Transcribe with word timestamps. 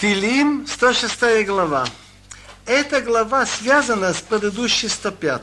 Тилим, 0.00 0.64
106 0.66 1.44
глава. 1.44 1.84
Эта 2.64 3.02
глава 3.02 3.44
связана 3.44 4.14
с 4.14 4.22
предыдущей 4.22 4.88
105. 4.88 5.42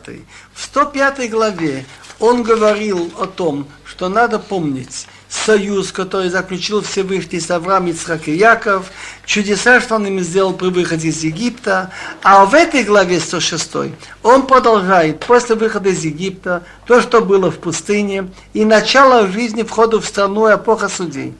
В 0.51 0.63
105 0.63 1.29
главе 1.29 1.85
он 2.19 2.41
говорил 2.41 3.11
о 3.19 3.27
том, 3.27 3.67
что 3.85 4.09
надо 4.09 4.39
помнить 4.39 5.05
союз, 5.29 5.91
который 5.91 6.29
заключил 6.29 6.81
Всевышний 6.81 7.39
с 7.39 7.51
Авраам, 7.51 7.85
Ицхак 7.85 8.27
и 8.29 8.33
Яков, 8.33 8.89
чудеса, 9.27 9.79
что 9.79 9.93
он 9.93 10.07
им 10.07 10.19
сделал 10.21 10.53
при 10.53 10.69
выходе 10.69 11.09
из 11.09 11.23
Египта. 11.23 11.91
А 12.23 12.43
в 12.47 12.55
этой 12.55 12.83
главе 12.83 13.19
106 13.19 13.93
он 14.23 14.47
продолжает 14.47 15.19
после 15.19 15.55
выхода 15.55 15.89
из 15.89 16.03
Египта 16.03 16.63
то, 16.87 16.99
что 17.03 17.21
было 17.21 17.51
в 17.51 17.59
пустыне, 17.59 18.31
и 18.53 18.65
начало 18.65 19.27
жизни 19.27 19.61
входа 19.61 20.01
в 20.01 20.05
страну 20.07 20.51
эпоха 20.51 20.89
судей. 20.89 21.35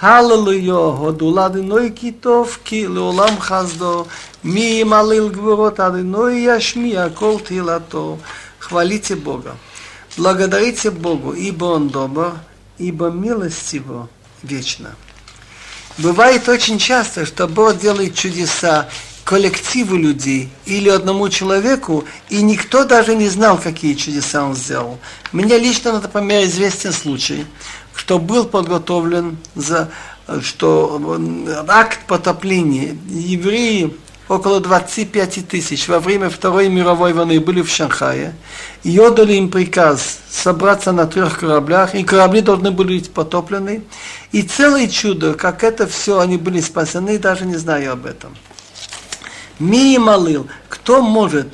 Халлелуя, 0.00 0.96
הודו 0.98 1.36
לאדינוי 1.36 1.92
כי 1.94 2.12
טוב, 2.12 2.58
כי 2.64 2.86
לעולם 2.86 3.40
חסדו, 3.40 4.04
מי 4.44 4.60
ימלל 4.60 5.28
גבורות 5.28 5.80
אדינוי 5.80 6.34
ישמיע 6.34 7.06
כל 7.14 7.34
תהילתו. 7.44 8.16
Хвалите 8.62 9.16
Бога. 9.16 9.56
Благодарите 10.16 10.90
Богу, 10.90 11.32
ибо 11.32 11.64
Он 11.64 11.88
добр, 11.88 12.34
ибо 12.78 13.10
милость 13.10 13.72
Его 13.72 14.08
вечна. 14.42 14.94
Бывает 15.98 16.48
очень 16.48 16.78
часто, 16.78 17.26
что 17.26 17.48
Бог 17.48 17.78
делает 17.78 18.14
чудеса 18.14 18.88
коллективу 19.24 19.96
людей 19.96 20.48
или 20.64 20.88
одному 20.88 21.28
человеку, 21.28 22.04
и 22.28 22.40
никто 22.40 22.84
даже 22.84 23.14
не 23.14 23.28
знал, 23.28 23.58
какие 23.58 23.94
чудеса 23.94 24.44
он 24.44 24.54
сделал. 24.54 24.98
Мне 25.32 25.58
лично, 25.58 25.92
например, 26.00 26.44
известен 26.44 26.92
случай, 26.92 27.44
что 27.97 28.19
был 28.19 28.45
подготовлен 28.45 29.37
за 29.55 29.89
что 30.41 31.01
акт 31.67 31.99
потопления 32.07 32.97
евреи 33.07 33.93
около 34.27 34.59
25 34.59 35.47
тысяч 35.47 35.87
во 35.87 35.99
время 35.99 36.29
Второй 36.29 36.69
мировой 36.69 37.13
войны 37.13 37.39
были 37.39 37.61
в 37.61 37.69
Шанхае, 37.69 38.35
и 38.83 38.97
отдали 38.99 39.33
им 39.33 39.49
приказ 39.49 40.19
собраться 40.29 40.91
на 40.91 41.07
трех 41.07 41.39
кораблях, 41.39 41.95
и 41.95 42.03
корабли 42.03 42.41
должны 42.41 42.71
были 42.71 42.97
быть 42.97 43.11
потоплены. 43.11 43.83
И 44.31 44.41
целое 44.41 44.87
чудо, 44.87 45.33
как 45.33 45.63
это 45.63 45.87
все, 45.87 46.19
они 46.19 46.37
были 46.37 46.59
спасены, 46.59 47.17
даже 47.17 47.45
не 47.45 47.55
знаю 47.55 47.93
об 47.93 48.05
этом. 48.05 48.35
Ми 49.59 49.97
молил, 49.97 50.47
кто 50.69 51.01
может 51.01 51.47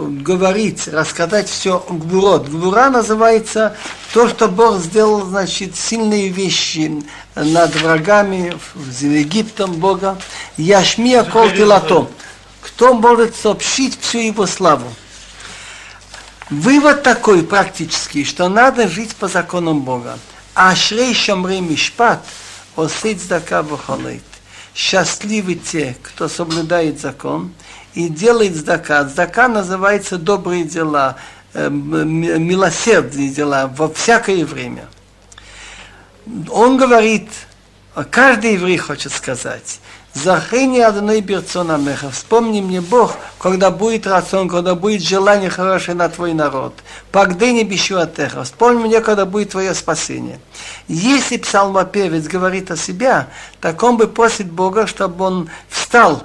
говорить, 0.00 0.88
рассказать 0.88 1.48
все 1.48 1.84
Гвурот. 1.88 2.48
Гвура 2.48 2.90
называется 2.90 3.76
то, 4.12 4.28
что 4.28 4.48
Бог 4.48 4.78
сделал, 4.78 5.24
значит, 5.26 5.76
сильные 5.76 6.28
вещи 6.28 7.02
над 7.34 7.74
врагами, 7.76 8.54
с 8.74 9.02
Египтом 9.02 9.74
Бога. 9.74 10.18
Яшмия 10.56 11.24
кол 11.24 11.50
тилато. 11.50 12.08
Кто 12.60 12.94
может 12.94 13.36
сообщить 13.36 13.98
всю 14.00 14.18
его 14.18 14.46
славу? 14.46 14.88
Вывод 16.50 17.02
такой 17.02 17.42
практический, 17.44 18.24
что 18.24 18.48
надо 18.48 18.88
жить 18.88 19.14
по 19.14 19.28
законам 19.28 19.82
Бога. 19.82 20.18
Ашрей 20.54 21.14
шамрей 21.14 21.60
мишпат, 21.60 22.24
осыть 22.76 23.22
здака 23.22 23.62
бахалейт. 23.62 24.24
Счастливы 24.74 25.54
те, 25.54 25.96
кто 26.02 26.28
соблюдает 26.28 27.00
закон 27.00 27.52
и 28.06 28.08
делает 28.08 28.56
здака. 28.56 29.04
Здака 29.04 29.48
называется 29.48 30.18
добрые 30.18 30.64
дела, 30.64 31.16
э, 31.54 31.68
милосердные 31.68 33.30
дела 33.30 33.70
во 33.74 33.92
всякое 33.92 34.44
время. 34.44 34.86
Он 36.50 36.76
говорит, 36.76 37.28
каждый 38.10 38.54
еврей 38.54 38.78
хочет 38.78 39.12
сказать, 39.12 39.80
Захрини 40.12 40.80
одной 40.80 41.20
берцона 41.20 41.76
меха. 41.76 42.10
Вспомни 42.10 42.60
мне 42.60 42.80
Бог, 42.80 43.16
когда 43.38 43.70
будет 43.70 44.08
рацион, 44.08 44.48
когда 44.48 44.74
будет 44.74 45.02
желание 45.02 45.50
хорошее 45.50 45.96
на 45.96 46.08
твой 46.08 46.34
народ. 46.34 46.74
Пагдыни 47.12 47.62
бищу 47.62 47.96
атеха. 47.96 48.42
Вспомни 48.42 48.88
мне, 48.88 49.00
когда 49.02 49.24
будет 49.24 49.50
твое 49.50 49.72
спасение. 49.72 50.40
Если 50.88 51.36
псалмопевец 51.36 52.26
говорит 52.26 52.72
о 52.72 52.76
себе, 52.76 53.28
так 53.60 53.80
он 53.84 53.98
бы 53.98 54.08
просит 54.08 54.50
Бога, 54.50 54.88
чтобы 54.88 55.24
он 55.24 55.50
встал, 55.68 56.24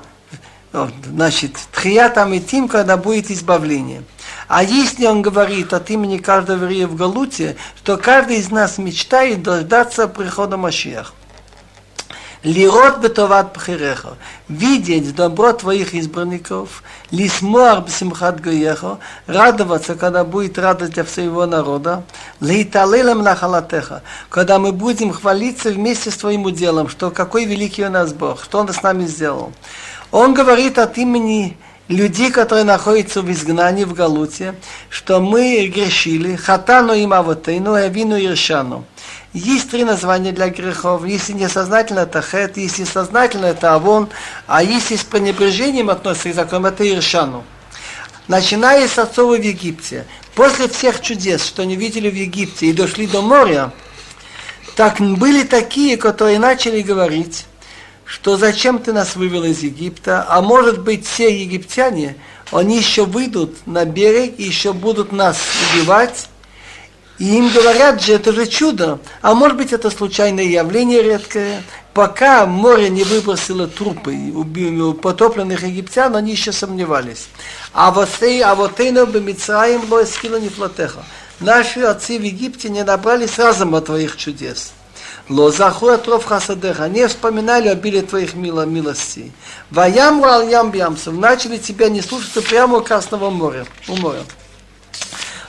значит, 1.05 1.57
тхиятам 1.71 2.33
и 2.33 2.39
тим, 2.39 2.67
когда 2.67 2.97
будет 2.97 3.31
избавление. 3.31 4.03
А 4.47 4.63
если 4.63 5.05
он 5.05 5.21
говорит 5.21 5.73
от 5.73 5.89
имени 5.89 6.17
каждого 6.17 6.63
еврея 6.63 6.87
в 6.87 6.95
Галуте, 6.95 7.55
то 7.83 7.97
каждый 7.97 8.37
из 8.37 8.51
нас 8.51 8.77
мечтает 8.77 9.41
дождаться 9.43 10.07
прихода 10.07 10.57
Машиаха. 10.57 11.13
Лирот 12.45 12.99
бетоват 12.99 13.53
пхиреха, 13.53 14.17
видеть 14.47 15.15
добро 15.15 15.51
твоих 15.51 15.95
избранников, 15.95 16.83
лисмуар 17.09 17.81
бсимхат 17.81 18.39
гоеха, 18.39 18.99
радоваться, 19.25 19.95
когда 19.95 20.23
будет 20.23 20.59
радость 20.59 20.93
для 20.93 21.05
своего 21.05 21.47
народа, 21.47 22.03
лейталелем 22.39 23.23
нахалатеха, 23.23 24.03
когда 24.29 24.59
мы 24.59 24.73
будем 24.73 25.11
хвалиться 25.11 25.71
вместе 25.71 26.11
с 26.11 26.17
твоим 26.17 26.43
уделом, 26.43 26.87
что 26.87 27.09
какой 27.09 27.45
великий 27.45 27.83
у 27.83 27.89
нас 27.89 28.13
Бог, 28.13 28.43
что 28.43 28.59
Он 28.59 28.71
с 28.71 28.83
нами 28.83 29.07
сделал. 29.07 29.51
Он 30.15 30.33
говорит 30.33 30.79
от 30.79 30.97
имени 30.97 31.57
людей, 31.89 32.31
которые 32.31 32.63
находятся 32.63 33.21
в 33.21 33.29
изгнании 33.29 33.83
в 33.83 33.93
Галуте, 33.93 34.55
что 34.89 35.19
мы 35.19 35.67
грешили, 35.67 36.37
хатану 36.37 36.93
им 36.93 37.11
авотейну, 37.11 37.73
авину 37.73 38.17
иршану. 38.17 38.85
Есть 39.33 39.71
три 39.71 39.83
названия 39.83 40.31
для 40.31 40.47
грехов. 40.47 41.05
Если 41.05 41.33
несознательно, 41.33 41.99
это 41.99 42.21
хет, 42.21 42.55
если 42.55 42.85
сознательно, 42.85 43.47
это 43.47 43.73
авон, 43.73 44.07
а 44.47 44.63
если 44.63 44.95
с 44.95 45.03
пренебрежением 45.03 45.89
относится 45.89 46.31
к 46.31 46.35
закону, 46.35 46.69
это 46.69 46.89
иршану. 46.89 47.43
Начиная 48.29 48.87
с 48.87 48.97
отцов 48.97 49.37
в 49.37 49.41
Египте, 49.41 50.05
после 50.33 50.69
всех 50.69 51.01
чудес, 51.01 51.45
что 51.45 51.63
они 51.63 51.75
видели 51.75 52.09
в 52.09 52.15
Египте 52.15 52.67
и 52.67 52.71
дошли 52.71 53.05
до 53.05 53.21
моря, 53.21 53.73
так 54.77 55.01
были 55.01 55.43
такие, 55.43 55.97
которые 55.97 56.39
начали 56.39 56.81
говорить, 56.81 57.47
что 58.15 58.37
зачем 58.37 58.79
ты 58.79 58.93
нас 58.93 59.17
вывел 59.17 59.43
из 59.43 59.59
Египта, 59.59 60.25
а 60.29 60.41
может 60.41 60.79
быть 60.79 61.05
все 61.05 61.37
египтяне, 61.37 62.15
они 62.49 62.77
еще 62.77 63.03
выйдут 63.03 63.67
на 63.67 63.83
берег 63.83 64.35
и 64.37 64.43
еще 64.43 64.71
будут 64.71 65.11
нас 65.11 65.37
убивать, 65.73 66.29
и 67.19 67.37
им 67.37 67.49
говорят 67.49 68.01
же, 68.01 68.13
это 68.13 68.31
же 68.31 68.47
чудо. 68.47 68.99
А 69.21 69.33
может 69.33 69.57
быть, 69.57 69.73
это 69.73 69.89
случайное 69.89 70.45
явление 70.45 71.03
редкое. 71.03 71.61
Пока 71.93 72.45
море 72.45 72.89
не 72.89 73.03
выбросило 73.03 73.67
трупы 73.67 74.15
потопленных 74.93 75.63
египтян, 75.63 76.15
они 76.15 76.31
еще 76.31 76.53
сомневались. 76.53 77.27
А 77.73 77.91
вот 77.91 78.09
а 78.21 78.55
вот 78.55 78.79
бы 78.79 79.19
Мицраим 79.19 79.81
не 80.37 80.49
флотеха. 80.49 81.03
Наши 81.41 81.81
отцы 81.81 82.17
в 82.17 82.23
Египте 82.23 82.69
не 82.69 82.83
набрали 82.83 83.27
сразу 83.27 83.65
от 83.65 83.85
твоих 83.85 84.15
чудес. 84.15 84.71
Лозаху 85.29 85.87
отров 85.87 86.25
хасадеха, 86.25 86.87
не 86.87 87.07
вспоминали 87.07 87.67
обилие 87.67 88.03
твоих 88.03 88.35
мило, 88.35 88.65
милостей. 88.65 89.31
Ваямру 89.71 90.29
ал 90.29 90.47
ям 90.47 90.73
начали 91.07 91.57
тебя 91.57 91.89
не 91.89 92.01
слушаться 92.01 92.41
прямо 92.41 92.77
у 92.77 92.81
Красного 92.81 93.29
моря, 93.29 93.65
у 93.87 93.95
моря. 93.95 94.21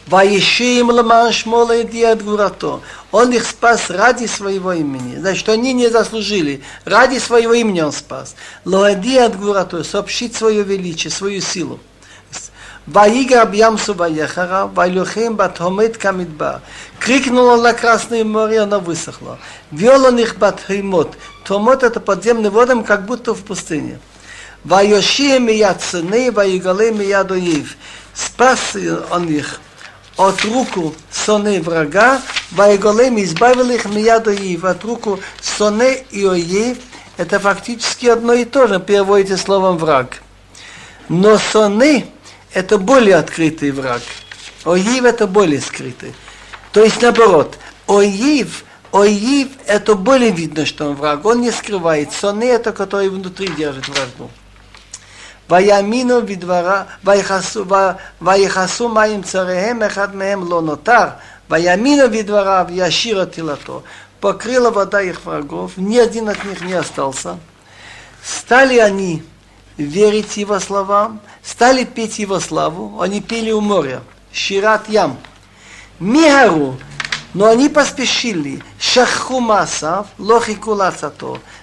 Ваишим 0.06 0.91
ламан 0.91 1.32
шмола 1.32 1.75
от 1.75 2.25
гурато. 2.25 2.81
Он 3.10 3.32
их 3.32 3.44
спас 3.44 3.91
ради 3.91 4.26
своего 4.26 4.72
имени. 4.72 5.16
Значит, 5.16 5.49
они 5.49 5.72
не 5.72 5.88
заслужили. 5.88 6.62
Ради 6.84 7.19
своего 7.19 7.55
имени 7.55 7.81
он 7.81 7.93
спас. 7.93 8.37
Лоади 8.65 9.16
от 9.16 9.37
гурато. 9.37 9.82
Сообщить 9.82 10.37
свое 10.37 10.62
величие, 10.62 11.10
свою 11.10 11.41
силу. 11.41 11.81
Ваига 12.87 13.43
объямсу 13.43 13.95
ваехара, 13.95 14.67
вайлюхем 14.67 15.35
батхомет 15.35 15.99
камидба. 15.99 16.63
Крикнул 17.01 17.47
он 17.47 17.63
на 17.63 17.73
Красное 17.73 18.25
море, 18.25 18.61
оно 18.61 18.79
высохло. 18.79 19.39
Вел 19.73 20.05
он 20.05 20.19
их 20.19 20.37
батхимот. 20.37 21.17
Томот 21.44 21.83
это 21.83 21.99
подземный 21.99 22.50
водом, 22.50 22.85
как 22.85 23.05
будто 23.06 23.35
в 23.35 23.43
пустыне. 23.43 23.99
Вайошием 24.62 25.49
и 25.49 25.55
яцены, 25.55 26.31
ваигалем 26.31 27.00
и 27.00 27.06
ядоив. 27.06 27.77
Спас 28.15 28.77
он 29.11 29.29
их 29.29 29.61
от 30.17 30.43
руку 30.44 30.94
соны 31.11 31.61
врага, 31.61 32.21
Вайголем 32.53 33.23
избавил 33.23 33.71
их 33.71 33.85
мияду 33.85 34.31
и 34.31 34.59
от 34.62 34.82
руку 34.85 35.21
соны 35.43 36.05
и 36.11 36.25
оев, 36.25 36.79
это 37.17 37.39
фактически 37.39 38.06
одно 38.06 38.32
и 38.32 38.44
то 38.44 38.67
же, 38.67 38.81
переводите 38.81 39.37
словом 39.37 39.77
враг. 39.77 40.23
Но 41.09 41.39
соны 41.39 42.06
это 42.56 42.78
более 42.78 43.16
открытый 43.16 43.72
враг. 43.72 44.01
Оив 44.66 45.04
это 45.04 45.28
более 45.28 45.62
скрытый. 45.62 46.13
То 46.72 46.83
есть 46.83 47.01
наоборот, 47.01 47.57
оив, 47.88 48.63
оив 48.92 49.50
это 49.66 49.95
более 49.95 50.31
видно, 50.31 50.66
что 50.66 50.89
он 50.89 50.95
враг. 50.95 51.25
Он 51.25 51.42
не 51.42 51.51
скрывает. 51.51 52.12
Соны 52.12 52.45
это 52.45 52.72
который 52.72 53.10
внутри 53.10 53.48
держит 53.50 53.88
врагу. 53.88 54.30
ויאמינו 55.51 56.25
בדברה, 56.25 56.83
ויחסו 58.22 58.89
מים 58.89 59.22
צריהם, 59.22 59.83
אחד 59.83 60.16
מהם 60.16 60.50
לא 60.50 60.62
נותר, 60.62 61.06
ויאמינו 61.50 62.04
בדבריו, 62.12 62.66
ישיר 62.69 63.24
את 63.24 63.31
תהילתו. 63.31 63.81
Покрыла 64.22 64.69
вода 64.69 65.01
их 65.01 65.25
врагов, 65.25 65.72
ни 65.78 65.98
один 65.98 66.30
от 66.30 66.44
них 66.44 66.62
не 66.62 66.74
остался. 66.74 67.39
Стали 68.24 68.78
они 68.78 69.24
верить 69.76 70.37
его 70.37 70.58
словам, 70.61 71.20
стали 71.43 71.84
петь 71.84 72.19
его 72.19 72.40
славу, 72.40 73.00
они 73.00 73.20
пели 73.20 73.50
у 73.50 73.61
моря, 73.61 74.02
Шират 74.32 74.88
Ям. 74.88 75.19
Мигару, 75.99 76.78
но 77.32 77.46
они 77.46 77.69
поспешили, 77.69 78.62
шаху 78.78 79.40
масав, 79.40 80.06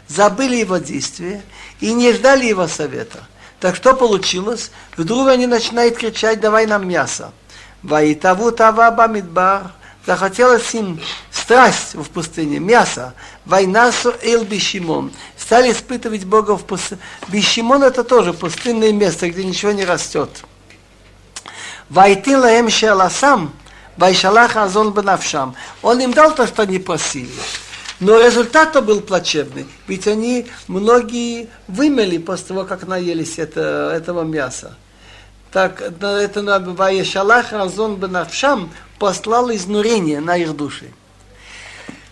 забыли 0.08 0.56
его 0.56 0.78
действия 0.78 1.44
и 1.80 1.94
не 1.94 2.14
ждали 2.14 2.46
его 2.46 2.68
совета. 2.68 3.20
Так 3.60 3.76
что 3.76 3.94
получилось? 3.94 4.72
Вдруг 4.98 5.30
они 5.30 5.48
начинают 5.48 5.98
кричать, 5.98 6.40
давай 6.40 6.66
нам 6.66 6.88
мясо. 6.88 7.32
Ваитаву 7.82 8.52
тава 8.52 8.92
бамидбар, 8.92 9.72
захотелось 10.06 10.74
им 10.74 11.00
страсть 11.32 11.96
в 11.96 12.10
пустыне, 12.10 12.60
мясо. 12.60 13.14
Войнасу 13.46 14.14
эл 14.22 14.44
бишимон. 14.44 15.12
Стали 15.38 15.72
испытывать 15.72 16.26
Бога 16.26 16.58
в 16.58 16.64
пустыне. 16.66 17.02
Бишимон 17.28 17.84
это 17.84 18.04
тоже 18.04 18.34
пустынное 18.34 18.92
место, 18.92 19.30
где 19.30 19.44
ничего 19.44 19.72
не 19.72 19.86
растет. 19.86 20.30
Вайтин 21.90 22.40
лаем 22.40 22.70
шеласам, 22.70 23.54
вайшалах 23.98 24.56
азон 24.56 24.94
бенавшам. 24.94 25.56
Он 25.82 26.00
им 26.00 26.14
дал 26.14 26.34
то, 26.34 26.48
что 26.48 26.64
они 26.64 26.80
просили. 26.80 27.30
Но 28.00 28.20
результат 28.20 28.84
был 28.84 29.02
плачевный, 29.02 29.66
ведь 29.88 30.08
они 30.08 30.48
многие 30.68 31.50
вымели 31.68 32.18
после 32.18 32.48
того, 32.48 32.66
как 32.66 32.88
наелись 32.88 33.38
это, 33.38 33.94
этого 33.96 34.24
мяса. 34.24 34.76
Так, 35.54 35.82
это 35.82 36.42
на 36.42 36.58
Ваешалах 36.58 37.52
Разон 37.52 37.98
Бенавшам 37.98 38.72
послал 38.98 39.52
изнурение 39.52 40.20
на 40.20 40.36
их 40.36 40.56
души. 40.56 40.92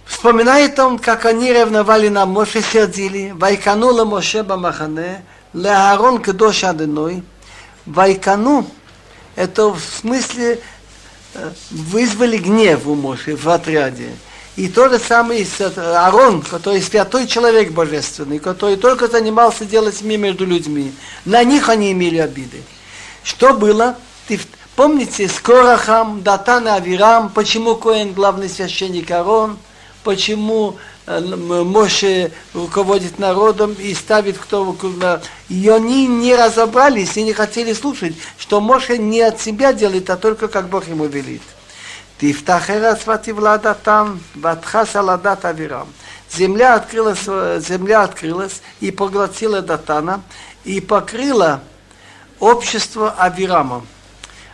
Вспоминает 0.05 0.77
он, 0.77 0.99
как 0.99 1.25
они 1.25 1.51
ревновали 1.51 2.09
на 2.09 2.27
Моше, 2.27 2.61
сердили, 2.61 3.31
Вайкану 3.31 4.05
Моше 4.05 4.43
Бамахане, 4.43 5.25
Леарон 5.53 6.21
Кедош 6.21 6.63
Аденой, 6.63 7.23
Вайкану, 7.87 8.67
это 9.35 9.69
в 9.69 9.79
смысле 9.79 10.59
вызвали 11.71 12.37
гнев 12.37 12.85
у 12.85 12.93
Моши 12.93 13.35
в 13.35 13.49
отряде. 13.49 14.09
И 14.55 14.67
то 14.67 14.87
же 14.87 14.99
самое 14.99 15.43
с 15.45 15.59
Арон, 15.77 16.43
который 16.43 16.81
святой 16.81 17.25
человек 17.25 17.71
божественный, 17.71 18.37
который 18.37 18.75
только 18.75 19.07
занимался 19.07 19.65
делать 19.65 19.99
мир 20.03 20.19
между 20.19 20.45
людьми. 20.45 20.93
На 21.25 21.43
них 21.43 21.69
они 21.69 21.91
имели 21.91 22.19
обиды. 22.19 22.61
Что 23.23 23.53
было? 23.53 23.95
Ты, 24.27 24.39
помните, 24.75 25.27
с 25.27 25.39
Корахом, 25.39 26.21
Датан 26.23 26.67
и 26.67 26.71
Авирам, 26.71 27.29
почему 27.29 27.75
Коэн 27.75 28.13
главный 28.13 28.49
священник 28.49 29.11
Арон, 29.11 29.57
почему 30.03 30.77
э, 31.05 31.19
Моше 31.19 32.31
руководит 32.53 33.19
народом 33.19 33.73
и 33.73 33.93
ставит 33.93 34.37
кто... 34.37 34.75
И 35.49 35.69
они 35.69 36.07
не 36.07 36.35
разобрались 36.35 37.17
и 37.17 37.23
не 37.23 37.33
хотели 37.33 37.73
слушать, 37.73 38.15
что 38.37 38.59
Моше 38.61 38.97
не 38.97 39.21
от 39.21 39.39
себя 39.39 39.73
делает, 39.73 40.09
а 40.09 40.17
только 40.17 40.47
как 40.47 40.69
Бог 40.69 40.87
ему 40.87 41.05
велит. 41.05 41.41
Земля 46.33 46.75
открылась, 46.75 47.19
э, 47.27 47.61
земля 47.67 48.03
открылась 48.03 48.61
и 48.79 48.91
поглотила 48.91 49.61
Датана, 49.61 50.21
и 50.63 50.79
покрыла 50.79 51.61
общество 52.41 53.11
Авирама. 53.17 53.85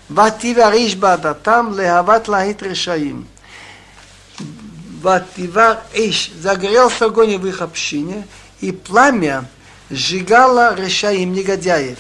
Ватива 0.10 0.72
Ришба 0.72 1.18
там 1.18 1.78
лехават 1.78 2.28
лахит 2.28 2.62
решаим. 2.62 3.28
Ватива 5.02 5.82
Иш. 5.94 6.32
Загорелся 6.40 7.06
огонь 7.06 7.38
в 7.38 7.48
их 7.48 7.62
общине, 7.62 8.28
и 8.62 8.72
пламя 8.72 9.46
сжигало 9.90 10.76
решаим 10.76 11.34
негодяев. 11.34 11.98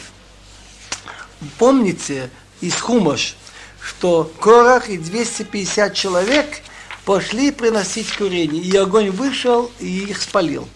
Помните 1.57 2.29
из 2.61 2.75
Хумаш, 2.75 3.35
что 3.81 4.31
Корах 4.39 4.89
и 4.89 4.97
250 4.97 5.93
человек 5.93 6.61
пошли 7.05 7.51
приносить 7.51 8.15
курение, 8.17 8.61
и 8.61 8.75
огонь 8.75 9.11
вышел 9.11 9.71
и 9.79 9.99
их 9.99 10.21
спалил. 10.21 10.67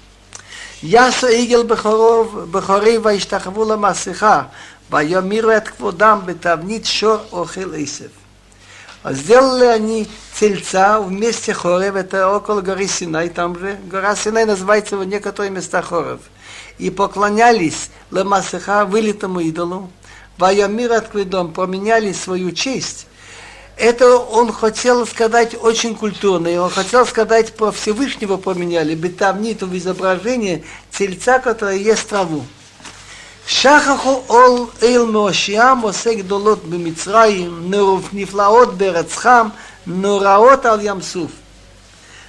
Ясо 0.81 1.27
игел 1.27 1.63
бахоров 1.63 2.47
бахорей 2.49 2.97
ваиштахавула 2.97 3.77
масыха 3.77 4.49
ויאמירו 4.90 5.50
את 5.56 5.68
כבודם 5.68 6.20
בתבנית 6.24 6.86
שור 6.86 7.16
אוכל 7.32 7.74
עשב. 7.76 8.08
Сделали 9.08 9.66
они 9.66 10.08
тельца 10.38 11.00
в 11.00 11.12
месте 11.12 11.52
Хорев, 11.52 11.94
это 11.94 12.28
около 12.28 12.60
горы 12.60 12.88
Синай, 12.88 13.28
там 13.28 13.56
же. 13.56 13.78
Гора 13.86 14.16
Синай 14.16 14.44
называется 14.44 14.96
в 14.96 15.04
некоторых 15.04 15.52
местах 15.52 15.90
Хорев. 15.90 16.20
И 16.78 16.90
поклонялись 16.90 17.90
Ламасыха, 18.10 18.84
вылитому 18.84 19.40
идолу. 19.40 19.90
Ваямир 20.38 20.92
от 20.92 21.08
Кведом 21.08 21.52
поменяли 21.52 22.12
свою 22.12 22.50
честь. 22.50 23.06
Это 23.76 24.16
он 24.16 24.52
хотел 24.52 25.06
сказать 25.06 25.54
очень 25.54 25.94
культурно. 25.94 26.48
И 26.48 26.56
он 26.56 26.70
хотел 26.70 27.06
сказать 27.06 27.54
про 27.54 27.70
Всевышнего 27.70 28.38
поменяли. 28.38 28.96
Бетавниту 28.96 29.66
в 29.66 29.76
изображении 29.76 30.64
тельца, 30.90 31.38
которое 31.38 31.76
ест 31.76 32.08
траву. 32.08 32.44
שכחו 33.50 34.22
עול 34.26 34.66
אל 34.82 35.02
מאושיעם 35.02 35.80
עושה 35.80 36.14
גדולות 36.14 36.64
במצרים, 36.64 37.72
נפלאות 38.12 38.78
בארצכם, 38.78 39.46
נוראות 39.86 40.66
על 40.66 40.78
ים 40.82 41.00
סוף. 41.00 41.30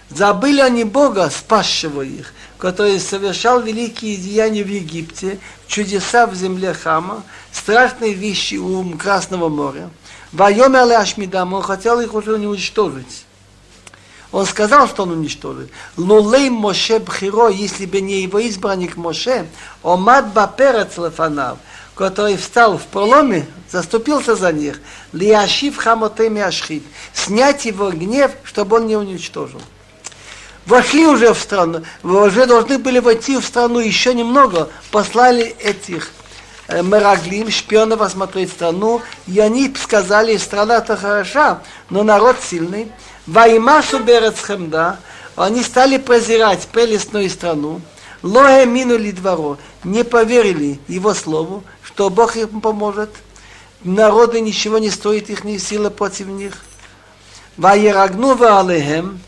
Забыли 0.09 0.61
они 0.61 0.85
Бога, 0.85 1.29
спасшего 1.29 2.01
их, 2.01 2.33
который 2.57 2.99
совершал 2.99 3.61
великие 3.61 4.15
деяния 4.15 4.63
в 4.63 4.69
Египте, 4.69 5.37
чудеса 5.67 6.27
в 6.27 6.33
земле 6.33 6.73
Хама, 6.73 7.23
страшные 7.51 8.13
вещи 8.13 8.55
у 8.55 8.97
Красного 8.97 9.49
моря. 9.49 9.89
Вайоме 10.31 10.79
Ашмидам, 10.79 11.53
он 11.53 11.61
хотел 11.61 11.99
их 11.99 12.13
уже 12.13 12.35
уничтожить. 12.35 13.25
Он 14.32 14.46
сказал, 14.46 14.88
что 14.88 15.02
он 15.02 15.10
уничтожит. 15.10 15.70
Лулей 15.98 16.48
Моше 16.48 16.98
Бхиро, 16.98 17.48
если 17.48 17.84
бы 17.84 18.00
не 18.00 18.22
его 18.22 18.44
избранник 18.48 18.96
Моше, 18.96 19.46
Омад 19.82 20.32
Баперец 20.32 20.96
Лефанав, 20.96 21.58
который 21.94 22.38
встал 22.38 22.78
в 22.78 22.84
проломе, 22.84 23.46
заступился 23.70 24.34
за 24.34 24.50
них, 24.52 24.80
Лиашив 25.12 25.76
Хамотеми 25.76 26.40
Ашхит, 26.40 26.82
снять 27.12 27.66
его 27.66 27.90
гнев, 27.90 28.32
чтобы 28.42 28.76
он 28.76 28.86
не 28.86 28.96
уничтожил. 28.96 29.60
Вошли 30.64 31.06
уже 31.06 31.34
в 31.34 31.38
страну, 31.38 31.82
уже 32.02 32.46
должны 32.46 32.78
были 32.78 33.00
войти 33.00 33.36
в 33.36 33.44
страну 33.44 33.80
еще 33.80 34.14
немного, 34.14 34.70
послали 34.90 35.44
этих 35.58 36.10
Мераглим, 36.80 37.50
шпионов 37.50 38.00
осмотреть 38.00 38.50
страну, 38.50 39.02
и 39.26 39.38
они 39.40 39.74
сказали, 39.74 40.36
страна-то 40.36 40.96
хороша, 40.96 41.62
но 41.90 42.02
народ 42.02 42.36
сильный, 42.42 42.90
Ваймасу 43.26 43.98
Берецхемда, 43.98 44.98
они 45.36 45.62
стали 45.62 45.98
презирать 45.98 46.66
прелестную 46.68 47.28
страну, 47.28 47.80
Лоэ 48.22 48.66
минули 48.66 49.10
дворо, 49.10 49.58
не 49.82 50.04
поверили 50.04 50.78
его 50.86 51.12
слову, 51.12 51.64
что 51.82 52.08
Бог 52.08 52.36
им 52.36 52.60
поможет. 52.60 53.10
Народы 53.82 54.40
ничего 54.40 54.78
не 54.78 54.90
стоит 54.90 55.28
их 55.28 55.42
ни 55.42 55.58
сила 55.58 55.90
против 55.90 56.28
них. 56.28 56.54
Ваерагну 57.56 58.40
алехем, 58.40 59.20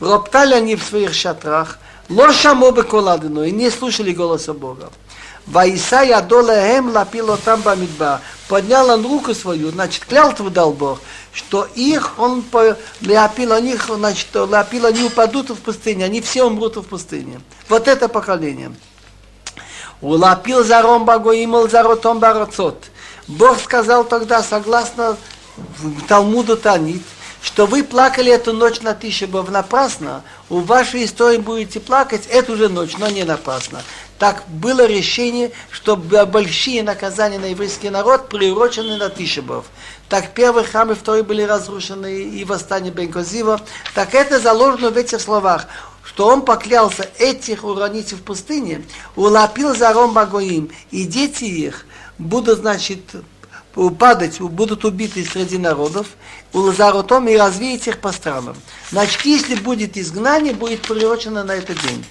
роптали 0.00 0.54
они 0.54 0.76
в 0.76 0.82
своих 0.82 1.14
шатрах, 1.14 1.78
лошаму 2.10 2.70
беколадину, 2.72 3.42
и 3.42 3.50
не 3.50 3.70
слушали 3.70 4.12
голоса 4.12 4.52
Бога. 4.52 4.90
Ваиса 5.46 6.02
ядолеем 6.02 6.90
лапило 6.90 7.36
там 7.36 7.62
бамидба. 7.62 8.20
Поднял 8.48 8.88
он 8.90 9.04
руку 9.04 9.34
свою, 9.34 9.70
значит, 9.70 10.04
клялтву 10.04 10.50
дал 10.50 10.72
Бог, 10.72 11.00
что 11.32 11.66
их, 11.74 12.18
он 12.18 12.44
лапил, 13.00 13.52
они, 13.52 13.76
значит, 13.76 14.28
лапил, 14.34 14.86
они 14.86 15.04
упадут 15.04 15.50
в 15.50 15.56
пустыне, 15.56 16.04
они 16.04 16.20
все 16.20 16.44
умрут 16.44 16.76
в 16.76 16.82
пустыне. 16.82 17.40
Вот 17.68 17.88
это 17.88 18.08
поколение. 18.08 18.72
Улапил 20.00 20.64
заром 20.64 21.04
багоимол 21.04 21.68
заротом 21.68 22.18
бароцот. 22.18 22.84
Бог 23.26 23.60
сказал 23.60 24.04
тогда, 24.04 24.42
согласно 24.42 25.16
Талмуду 26.08 26.56
Танит, 26.56 27.02
что 27.42 27.66
вы 27.66 27.82
плакали 27.82 28.32
эту 28.32 28.52
ночь 28.52 28.80
на 28.80 28.94
Тишебов 28.94 29.50
напрасно, 29.50 30.22
у 30.48 30.60
вашей 30.60 31.04
истории 31.04 31.38
будете 31.38 31.80
плакать 31.80 32.26
эту 32.28 32.56
же 32.56 32.68
ночь, 32.68 32.96
но 32.98 33.08
не 33.08 33.24
напрасно. 33.24 33.82
Так 34.22 34.44
было 34.46 34.86
решение, 34.86 35.50
что 35.72 35.96
большие 35.96 36.84
наказания 36.84 37.40
на 37.40 37.46
еврейский 37.46 37.90
народ 37.90 38.28
приурочены 38.28 38.96
на 38.96 39.10
Тишебов. 39.10 39.66
Так 40.08 40.32
первый 40.32 40.62
храм 40.62 40.92
и 40.92 40.94
второй 40.94 41.24
были 41.24 41.42
разрушены, 41.42 42.22
и 42.22 42.44
восстание 42.44 42.92
Бенкозива. 42.92 43.60
Так 43.96 44.14
это 44.14 44.38
заложено 44.38 44.90
в 44.90 44.96
этих 44.96 45.20
словах, 45.20 45.66
что 46.04 46.28
он 46.28 46.42
поклялся 46.42 47.10
этих 47.18 47.64
уронить 47.64 48.12
в 48.12 48.22
пустыне, 48.22 48.84
улапил 49.16 49.74
за 49.74 49.92
Ромбагоим, 49.92 50.70
и 50.92 51.02
дети 51.02 51.42
их 51.42 51.84
будут, 52.16 52.60
значит, 52.60 53.00
падать, 53.98 54.40
будут 54.40 54.84
убиты 54.84 55.24
среди 55.24 55.58
народов, 55.58 56.06
у 56.52 56.60
Лазаротом 56.60 57.26
и 57.26 57.36
развеять 57.36 57.88
их 57.88 57.98
по 57.98 58.12
странам. 58.12 58.54
Значит, 58.92 59.22
если 59.22 59.56
будет 59.56 59.96
изгнание, 59.96 60.54
будет 60.54 60.82
приурочено 60.82 61.42
на 61.42 61.56
этот 61.56 61.82
день. 61.82 62.04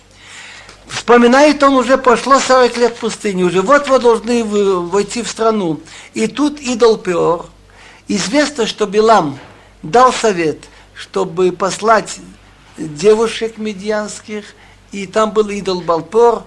Вспоминает 0.91 1.63
он 1.63 1.75
уже, 1.75 1.97
пошло 1.97 2.37
40 2.37 2.77
лет 2.77 2.97
пустыни, 2.97 3.43
уже 3.43 3.61
вот-вот 3.61 4.01
должны 4.01 4.43
войти 4.43 5.23
в 5.23 5.29
страну. 5.29 5.79
И 6.13 6.27
тут 6.27 6.59
идол 6.59 6.97
Пеор. 6.97 7.45
Известно, 8.09 8.67
что 8.67 8.85
Билам 8.85 9.39
дал 9.83 10.11
совет, 10.11 10.59
чтобы 10.93 11.53
послать 11.53 12.19
девушек 12.77 13.57
медианских, 13.57 14.53
и 14.91 15.07
там 15.07 15.31
был 15.31 15.47
идол 15.47 15.79
Балпор, 15.79 16.43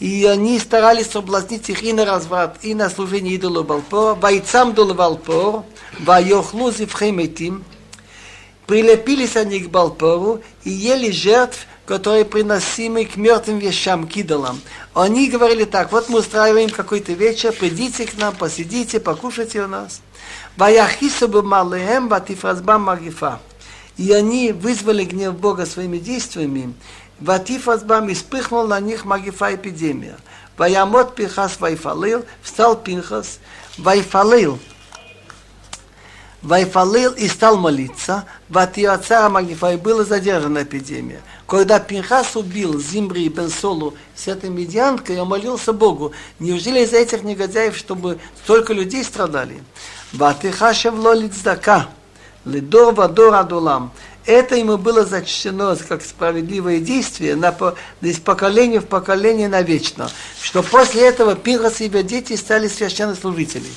и 0.00 0.24
они 0.24 0.58
старались 0.58 1.10
соблазнить 1.10 1.68
их 1.68 1.82
и 1.82 1.92
на 1.92 2.06
разврат, 2.06 2.56
и 2.62 2.74
на 2.74 2.88
служение 2.88 3.34
идолу 3.34 3.64
Балпор. 3.64 4.14
Вайцам 4.14 4.72
дул 4.72 4.94
Балпор, 4.94 5.62
вайохлу 6.00 6.72
зивхеметим. 6.72 7.62
Прилепились 8.66 9.36
они 9.36 9.60
к 9.60 9.68
Балпору 9.68 10.40
и 10.64 10.70
ели 10.70 11.10
жертв, 11.10 11.66
которые 11.86 12.24
приносимы 12.24 13.04
к 13.04 13.16
мертвым 13.16 13.58
вещам, 13.58 14.06
к 14.08 14.16
идолам. 14.16 14.60
Они 14.94 15.28
говорили 15.28 15.64
так, 15.64 15.92
вот 15.92 16.08
мы 16.08 16.20
устраиваем 16.20 16.70
какой-то 16.70 17.12
вечер, 17.12 17.52
придите 17.52 18.06
к 18.06 18.16
нам, 18.16 18.34
посидите, 18.34 19.00
покушайте 19.00 19.62
у 19.62 19.68
нас. 19.68 20.00
И 23.96 24.12
они 24.12 24.52
вызвали 24.52 25.04
гнев 25.04 25.34
Бога 25.34 25.66
своими 25.66 25.98
действиями. 25.98 26.74
Ватифразбам 27.20 28.10
испыхнул 28.12 28.66
на 28.66 28.80
них 28.80 29.04
магифа 29.04 29.54
эпидемия. 29.54 30.16
Ваямот 30.56 31.14
Пинхас 31.14 31.60
Вайфалил, 31.60 32.24
встал 32.42 32.76
Пинхас, 32.76 33.38
Вайфалил, 33.76 34.58
Вайфалил 36.42 37.12
и 37.12 37.26
стал 37.28 37.56
молиться, 37.56 38.24
Ватиоцара 38.48 39.28
Магифа, 39.28 39.72
и 39.72 39.76
была 39.76 40.04
задержана 40.04 40.62
эпидемия. 40.62 41.22
Когда 41.46 41.78
Пинхас 41.78 42.36
убил 42.36 42.80
Зимри 42.80 43.26
и 43.26 43.28
Бенсолу 43.28 43.94
с 44.16 44.28
этой 44.28 44.48
медианкой, 44.48 45.16
я 45.16 45.24
молился 45.24 45.72
Богу, 45.72 46.12
неужели 46.38 46.80
из-за 46.80 46.96
этих 46.96 47.22
негодяев, 47.22 47.76
чтобы 47.76 48.18
столько 48.42 48.72
людей 48.72 49.04
страдали? 49.04 49.62
Ватихашев 50.12 50.94
адулам. 53.34 53.92
Это 54.26 54.56
ему 54.56 54.78
было 54.78 55.04
зачтено 55.04 55.76
как 55.86 56.02
справедливое 56.02 56.78
действие 56.78 57.36
на, 57.36 57.54
из 58.00 58.18
поколения 58.18 58.80
в 58.80 58.86
поколение 58.86 59.48
навечно, 59.48 60.10
что 60.40 60.62
после 60.62 61.06
этого 61.06 61.34
Пинхас 61.34 61.82
и 61.82 61.84
его 61.84 62.00
дети 62.00 62.34
стали 62.36 62.68
священнослужителями. 62.68 63.68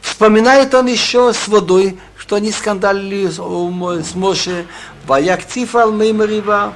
Вспоминает 0.00 0.74
он 0.74 0.86
еще 0.86 1.32
с 1.32 1.46
водой, 1.46 1.96
что 2.16 2.36
они 2.36 2.50
скандалили 2.50 3.28
с 3.28 4.14
Моше, 4.14 4.66
Ваяктиф 5.06 5.74
Алмеймарива, 5.74 6.74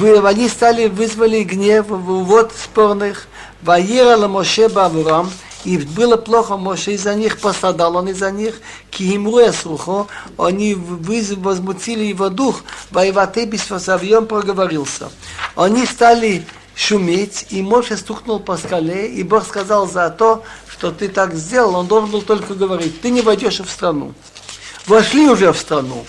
они 0.00 0.48
стали, 0.48 0.88
вызвали 0.88 1.42
гнев 1.42 1.86
вот 1.88 2.52
спорных, 2.52 3.26
Ваира 3.62 4.28
Моше 4.28 4.68
Бавурам, 4.68 5.30
и 5.64 5.78
было 5.78 6.16
плохо 6.16 6.56
Моше 6.56 6.92
из-за 6.92 7.14
них, 7.14 7.38
пострадал 7.38 7.96
он 7.96 8.08
из-за 8.08 8.30
них, 8.30 8.60
кимру 8.90 9.52
срухо, 9.52 10.06
они 10.36 10.74
возмутили 10.74 12.04
его 12.04 12.28
дух, 12.28 12.62
воеваты 12.90 13.46
без 13.46 13.60
фасавьем 13.60 14.26
проговорился. 14.26 15.10
Они 15.54 15.86
стали 15.86 16.44
шуметь, 16.74 17.46
и 17.50 17.62
Моше 17.62 17.96
стукнул 17.96 18.40
по 18.40 18.56
скале, 18.56 19.08
и 19.08 19.22
Бог 19.22 19.46
сказал 19.46 19.88
за 19.88 20.10
то, 20.10 20.42
что 20.68 20.90
ты 20.90 21.08
так 21.08 21.34
сделал, 21.34 21.76
он 21.76 21.86
должен 21.86 22.10
был 22.10 22.22
только 22.22 22.54
говорить, 22.54 23.00
ты 23.00 23.10
не 23.10 23.22
войдешь 23.22 23.60
в 23.60 23.70
страну. 23.70 24.14
Вошли 24.86 25.28
уже 25.28 25.52
в 25.52 25.58
страну. 25.58 26.04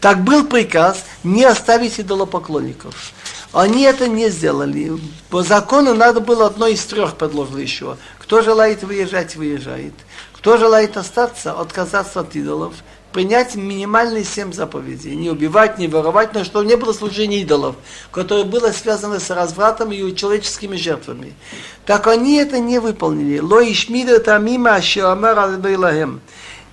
Так 0.00 0.22
был 0.22 0.44
приказ 0.44 1.04
не 1.24 1.44
оставить 1.44 1.98
идолопоклонников. 1.98 3.12
Они 3.52 3.82
это 3.82 4.08
не 4.08 4.28
сделали. 4.28 4.92
По 5.30 5.42
закону 5.42 5.94
надо 5.94 6.20
было 6.20 6.46
одно 6.46 6.66
из 6.68 6.84
трех 6.84 7.16
предложил 7.16 7.56
еще. 7.56 7.96
Кто 8.18 8.42
желает 8.42 8.82
выезжать, 8.82 9.36
выезжает. 9.36 9.94
Кто 10.34 10.56
желает 10.56 10.96
остаться, 10.96 11.52
отказаться 11.52 12.20
от 12.20 12.36
идолов, 12.36 12.74
принять 13.12 13.56
минимальные 13.56 14.22
семь 14.22 14.52
заповедей. 14.52 15.16
Не 15.16 15.30
убивать, 15.30 15.78
не 15.78 15.88
воровать, 15.88 16.34
но 16.34 16.44
чтобы 16.44 16.66
не 16.66 16.76
было 16.76 16.92
служения 16.92 17.40
идолов, 17.40 17.74
которое 18.12 18.44
было 18.44 18.70
связано 18.70 19.18
с 19.18 19.30
развратом 19.30 19.90
и 19.90 20.14
человеческими 20.14 20.76
жертвами. 20.76 21.34
Так 21.86 22.06
они 22.06 22.36
это 22.36 22.60
не 22.60 22.78
выполнили. 22.78 23.40
Ло 23.40 23.60
ишмида 23.62 24.20
тамима 24.20 24.76
албейлахем. 24.76 26.20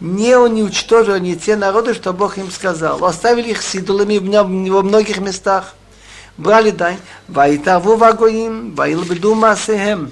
Не 0.06 0.38
он 0.38 0.54
не 0.54 1.36
те 1.36 1.56
народы, 1.56 1.96
что 1.96 2.14
Бог 2.14 2.38
им 2.38 2.52
сказал. 2.52 3.04
Оставили 3.04 3.50
их 3.50 3.64
с 3.64 3.74
идолами 3.74 4.20
во 4.20 4.84
многих 4.84 5.18
местах. 5.18 5.74
Брали 6.38 6.70
дань. 6.70 7.00
Вайтаву 7.28 7.96
вагоим, 7.96 8.76
вайлбеду 8.76 9.34
масехем 9.34 10.12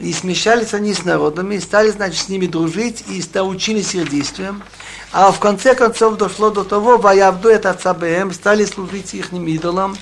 и 0.00 0.14
смешались 0.14 0.72
они 0.72 0.94
с 0.94 1.04
народами, 1.04 1.56
и 1.56 1.60
стали, 1.60 1.90
значит, 1.90 2.18
с 2.18 2.30
ними 2.30 2.46
дружить, 2.46 3.04
и 3.06 3.22
научились 3.34 3.94
их 3.94 4.08
действиям. 4.08 4.62
А 5.12 5.30
в 5.30 5.38
конце 5.38 5.74
концов 5.74 6.16
дошло 6.16 6.48
до 6.48 6.64
того, 6.64 6.96
ваявду 6.96 7.50
это 7.50 7.74
цабеем, 7.74 8.32
стали 8.32 8.64
служить 8.64 9.12
их 9.12 9.32
идолам, 9.32 9.98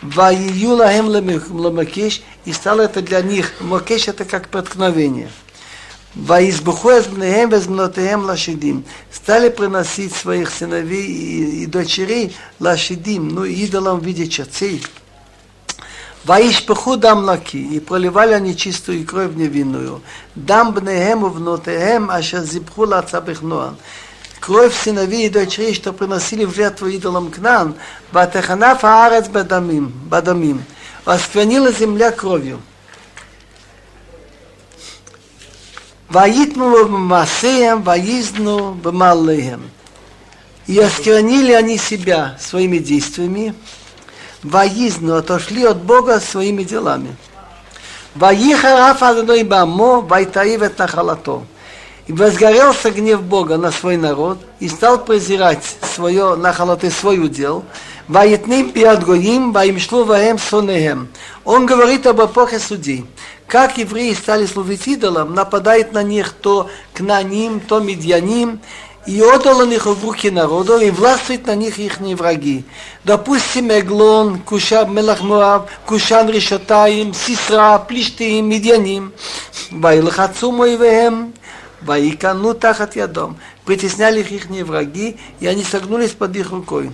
ваюлаем 0.00 1.08
ламакеш, 1.50 2.22
и 2.44 2.52
стало 2.52 2.82
это 2.82 3.02
для 3.02 3.20
них, 3.20 3.52
макеш 3.58 4.06
это 4.06 4.24
как 4.24 4.48
преткновение. 4.48 5.28
Стали 9.10 9.48
приносить 9.48 10.14
своих 10.14 10.50
сыновей 10.50 11.06
и, 11.06 11.62
и 11.62 11.66
дочерей 11.66 12.36
лашидим, 12.60 13.28
ну, 13.28 13.44
идолам 13.44 13.98
в 13.98 14.04
виде 14.04 14.28
чацей. 14.28 14.82
Ваишпеху 16.24 16.96
дам 16.96 17.24
лаки, 17.24 17.58
и 17.58 17.80
проливали 17.80 18.32
они 18.32 18.56
чистую 18.56 19.04
кровь 19.06 19.34
невинную. 19.34 20.00
Дам 20.34 20.72
бнеем 20.72 21.24
внутеем, 21.24 22.10
аша 22.10 22.44
зипху 22.44 22.86
лацабихнуан. 22.86 23.76
Кровь 24.40 24.74
сыновей 24.74 25.26
и 25.26 25.30
дочерей, 25.30 25.74
что 25.74 25.92
приносили 25.92 26.44
в 26.44 26.54
жертву 26.54 26.86
идолам 26.86 27.30
Кнан, 27.30 27.74
батехана 28.12 28.74
фаарец 28.74 29.28
бадамим, 29.28 29.92
бадамим. 30.06 30.64
Восквернила 31.04 31.72
земля 31.72 32.10
кровью. 32.10 32.60
Ваитну 36.14 36.86
Масеем, 36.86 37.82
воизну 37.82 38.70
бмаллеем. 38.74 39.68
И 40.68 40.78
осквернили 40.78 41.50
они 41.50 41.76
себя 41.76 42.36
своими 42.38 42.78
действиями, 42.78 43.52
воизну 44.44 45.16
отошли 45.16 45.64
от 45.64 45.82
Бога 45.82 46.20
своими 46.20 46.62
делами. 46.62 47.16
Ваихараф 48.14 49.02
Адоной 49.02 49.42
Бамо, 49.42 50.02
Вайтаивет 50.02 50.78
Нахалато. 50.78 51.42
И 52.06 52.12
возгорелся 52.12 52.92
гнев 52.92 53.20
Бога 53.20 53.56
на 53.56 53.72
свой 53.72 53.96
народ, 53.96 54.38
и 54.60 54.68
стал 54.68 55.04
презирать 55.04 55.64
свое 55.96 56.36
нахалаты, 56.36 56.92
свой 56.92 57.18
удел. 57.18 57.64
Ваитним 58.06 58.70
пиадгоим, 58.70 59.52
ваимшлу 59.52 60.04
ваем 60.04 60.38
сонеем. 60.38 61.08
Он 61.44 61.66
говорит 61.66 62.06
об 62.06 62.24
эпохе 62.24 62.60
судей. 62.60 63.04
Как 63.46 63.78
евреи 63.78 64.14
стали 64.14 64.46
служить 64.46 64.86
идолам, 64.86 65.34
нападает 65.34 65.92
на 65.92 66.02
них 66.02 66.32
то 66.32 66.70
кнаним, 66.92 67.60
то 67.60 67.78
медьяним, 67.78 68.60
и 69.06 69.20
отдал 69.20 69.60
он 69.60 69.72
их 69.72 69.84
в 69.84 70.04
руки 70.04 70.30
народу, 70.30 70.78
и 70.78 70.90
властвует 70.90 71.46
на 71.46 71.54
них 71.54 71.78
их 71.78 71.98
враги. 72.00 72.64
Допустим, 73.04 73.70
Эглон, 73.70 74.38
Кушаб 74.40 74.88
Мелахмуав, 74.88 75.70
Кушан 75.84 76.30
Решатаим, 76.30 77.12
Сисра, 77.12 77.78
Плиштим, 77.78 78.48
Медьяним, 78.48 79.12
Вайлахацу 79.70 80.50
Моивеем, 80.52 81.34
Ваикану 81.82 82.54
Тахат 82.54 82.96
Ядом. 82.96 83.36
Притесняли 83.66 84.20
их 84.20 84.32
их 84.32 84.66
враги, 84.66 85.18
и 85.40 85.46
они 85.46 85.64
согнулись 85.64 86.12
под 86.12 86.34
их 86.36 86.50
рукой. 86.50 86.90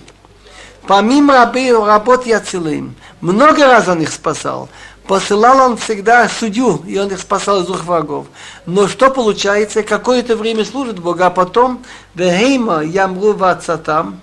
Помимо 0.87 1.33
рабы, 1.33 1.71
работ 1.71 2.25
Яцилым, 2.25 2.95
много 3.21 3.67
раз 3.67 3.87
он 3.87 4.01
их 4.01 4.11
спасал. 4.11 4.67
Посылал 5.11 5.59
он 5.71 5.75
всегда 5.75 6.29
судью, 6.29 6.85
и 6.87 6.97
он 6.97 7.09
их 7.09 7.19
спасал 7.19 7.59
из 7.59 7.65
двух 7.65 7.83
врагов. 7.83 8.27
Но 8.65 8.87
что 8.87 9.11
получается? 9.11 9.83
Какое-то 9.83 10.37
время 10.37 10.63
служит 10.63 10.99
Бога, 10.99 11.25
а 11.25 11.29
потом 11.29 11.83
Вехейма 12.15 12.81
Ямру 12.83 13.33
Вацатам, 13.33 14.21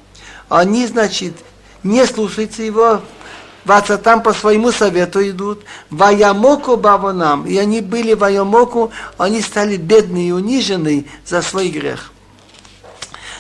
они, 0.49 0.87
значит, 0.87 1.35
не 1.83 2.07
слушаются 2.07 2.63
его, 2.63 3.03
Вацатам 3.67 4.23
по 4.23 4.33
своему 4.33 4.73
совету 4.73 5.21
идут, 5.29 5.63
Ваямоку 5.91 6.79
Баванам, 6.79 7.45
и 7.47 7.59
они 7.59 7.83
были 7.83 8.15
Ваямоку, 8.15 8.91
они 9.19 9.43
стали 9.43 9.77
бедные 9.77 10.29
и 10.29 10.33
униженные 10.33 11.05
за 11.27 11.43
свой 11.43 11.69
грех. 11.69 12.13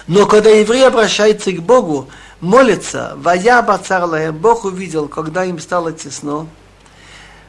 Но 0.06 0.26
когда 0.26 0.50
еврей 0.50 0.86
обращается 0.86 1.50
к 1.52 1.62
Богу, 1.62 2.10
молится, 2.42 3.14
Вая 3.16 3.62
Бацарлая, 3.62 4.32
Бог 4.32 4.66
увидел, 4.66 5.08
когда 5.08 5.46
им 5.46 5.58
стало 5.58 5.92
тесно, 5.92 6.46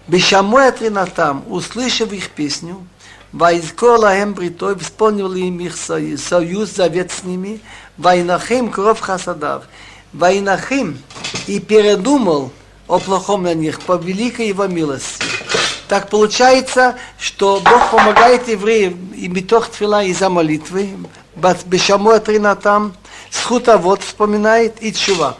Бешамой 0.09 0.69
Атринатам, 0.69 1.43
услышав 1.47 2.11
их 2.13 2.31
песню, 2.31 2.83
Вайзкор 3.31 3.99
лаем 3.99 4.33
бритой, 4.33 4.75
вспомнил 4.79 5.31
им 5.35 5.59
их 5.59 5.77
союз, 5.77 6.71
завет 6.71 7.11
с 7.11 7.23
ними, 7.23 7.61
Вайнахим 7.95 8.71
кров 8.71 8.99
хасадав, 9.01 9.65
Вайнахим, 10.11 10.97
и 11.45 11.59
передумал 11.59 12.51
о 12.87 12.97
плохом 12.97 13.43
на 13.43 13.53
них 13.53 13.81
по 13.81 13.97
великой 13.97 14.47
его 14.47 14.65
милости. 14.65 15.27
Так 15.87 16.09
получается, 16.09 16.95
что 17.19 17.61
Бог 17.63 17.91
помогает 17.91 18.47
евреям 18.47 19.13
и 19.15 19.27
битох 19.27 19.69
твила 19.69 20.03
из-за 20.03 20.31
молитвы, 20.31 20.89
бешамо 21.65 22.19
там, 22.55 22.95
схутовод 23.29 24.01
вспоминает 24.01 24.81
и 24.81 24.91
чува. 24.91 25.37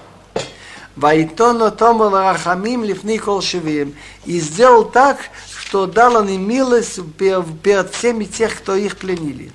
Вайтоно 1.00 1.72
тому 1.72 2.10
рахамим 2.10 2.84
лифни 2.84 3.18
кол 3.18 3.42
шевием. 3.42 3.96
И 4.26 4.40
сделал 4.42 4.84
так, 4.84 5.18
что 5.58 5.86
дал 5.86 6.18
он 6.18 6.28
им 6.28 6.48
милость 6.48 7.00
перед 7.18 7.94
всеми 7.94 8.26
тех, 8.26 8.58
кто 8.58 8.76
их 8.76 8.98
пленили. 8.98 9.52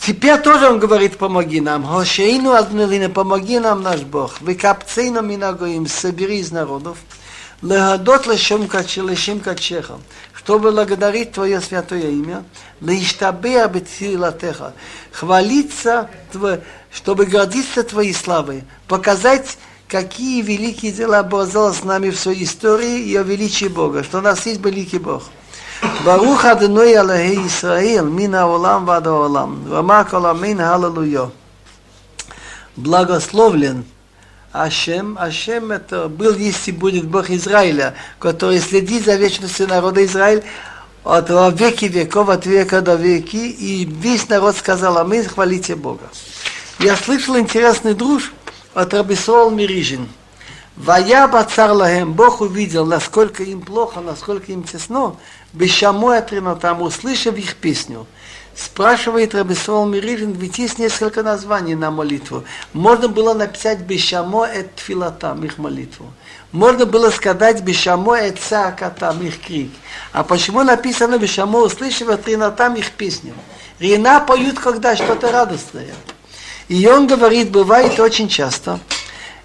Теперь 0.00 0.38
тоже 0.38 0.68
он 0.68 0.78
говорит, 0.78 1.18
помоги 1.18 1.60
нам. 1.60 1.86
Хошеину 1.86 2.52
аднелина, 2.52 3.10
помоги 3.10 3.58
нам 3.58 3.82
наш 3.82 4.00
Бог. 4.00 4.40
Выкапцейну 4.40 5.20
минагоим, 5.20 5.86
собери 5.86 6.38
из 6.38 6.50
народов. 6.50 6.98
Легадот 7.60 8.26
лешем 8.26 8.68
лешем 9.06 9.40
качеха, 9.40 9.98
чтобы 10.34 10.72
благодарить 10.72 11.32
Твое 11.32 11.60
святое 11.62 12.10
имя, 12.10 12.44
лиштабея 12.80 13.68
бетилатеха, 13.68 14.74
хвалиться, 15.12 16.10
чтобы 16.92 17.24
гордиться 17.24 17.82
Твоей 17.82 18.12
славой, 18.12 18.64
показать, 18.86 19.56
какие 19.87 20.41
великие 20.41 20.91
дела 20.91 21.23
Бог 21.23 21.47
сделал 21.47 21.73
с 21.73 21.83
нами 21.83 22.09
в 22.09 22.19
своей 22.19 22.43
истории 22.43 22.99
и 23.01 23.15
о 23.15 23.23
величии 23.23 23.67
Бога, 23.67 24.03
что 24.03 24.19
у 24.19 24.21
нас 24.21 24.45
есть 24.45 24.63
великий 24.63 24.99
Бог. 24.99 25.29
ברוך 26.03 26.45
אדוני 26.45 26.99
אלוהי 26.99 27.39
ישראל 27.45 28.05
מן 28.09 28.35
העולם 28.35 28.87
ועד 28.87 29.07
העולם, 29.07 29.55
ואמר 29.69 30.01
כל 30.09 30.25
אמין 30.25 30.59
הללויה. 30.59 31.25
Благословлен 32.77 33.83
Ашем. 34.53 35.17
Ашем 35.19 35.71
это 35.71 36.07
был, 36.07 36.35
есть 36.35 36.67
и 36.67 36.71
будет 36.71 37.07
Бог 37.07 37.29
Израиля, 37.29 37.93
который 38.19 38.59
следит 38.59 39.05
за 39.05 39.15
вечностью 39.15 39.67
народа 39.67 40.03
Израиль 40.05 40.43
от 41.03 41.29
веки 41.59 41.85
веков, 41.85 42.29
от 42.29 42.45
века 42.45 42.81
до 42.81 42.95
веки, 42.95 43.35
и 43.35 43.85
весь 43.85 44.27
народ 44.29 44.55
сказал, 44.57 44.97
а 44.97 45.03
мы 45.03 45.23
хвалите 45.23 45.75
Бога. 45.75 46.09
Я 46.79 46.95
слышал 46.95 47.37
интересный 47.37 47.93
друж 47.93 48.33
от 48.74 48.92
Рабисол 48.92 49.50
Мирижин. 49.50 50.08
Вая 50.76 51.28
бацар 51.28 51.70
лахем, 51.70 52.12
Бог 52.12 52.40
увидел, 52.40 52.84
насколько 52.84 53.44
им 53.44 53.62
плохо, 53.62 54.00
насколько 54.00 54.50
им 54.50 54.64
тесно, 54.64 55.14
Бешамой 55.52 56.20
там, 56.60 56.82
услышав 56.82 57.36
их 57.36 57.54
песню. 57.56 58.06
Спрашивает 58.56 59.34
Рабисол 59.34 59.86
Мирижин, 59.86 60.32
ведь 60.32 60.58
есть 60.58 60.78
несколько 60.78 61.22
названий 61.22 61.74
на 61.76 61.90
молитву. 61.90 62.44
Можно 62.72 63.08
было 63.08 63.34
написать 63.34 63.80
Бешамо 63.80 64.46
эт 64.46 64.74
тфилатам, 64.76 65.44
их 65.44 65.58
молитву. 65.58 66.06
Можно 66.50 66.86
было 66.86 67.10
сказать 67.10 67.62
Бешамо 67.62 68.16
эт 68.16 68.38
цаакатам, 68.38 69.24
их 69.24 69.40
крик. 69.40 69.70
А 70.12 70.22
почему 70.24 70.62
написано 70.62 71.18
Бешамо, 71.18 71.60
услышав 71.60 72.16
тринатам 72.22 72.74
их 72.74 72.92
песню? 72.92 73.34
Рина 73.80 74.20
поют, 74.20 74.58
когда 74.58 74.94
что-то 74.94 75.32
радостное. 75.32 75.94
И 76.68 76.86
он 76.86 77.06
говорит, 77.06 77.50
бывает 77.50 78.00
очень 78.00 78.28
часто, 78.28 78.80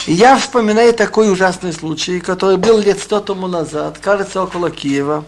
я 0.07 0.37
вспоминаю 0.37 0.93
такой 0.93 1.31
ужасный 1.31 1.73
случай, 1.73 2.19
который 2.19 2.57
был 2.57 2.79
лет 2.79 2.99
сто 2.99 3.19
тому 3.19 3.47
назад, 3.47 3.97
кажется, 3.99 4.41
около 4.41 4.71
Киева, 4.71 5.25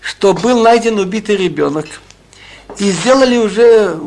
что 0.00 0.34
был 0.34 0.62
найден 0.62 0.98
убитый 0.98 1.36
ребенок. 1.36 1.86
И 2.78 2.90
сделали 2.90 3.36
уже 3.36 3.98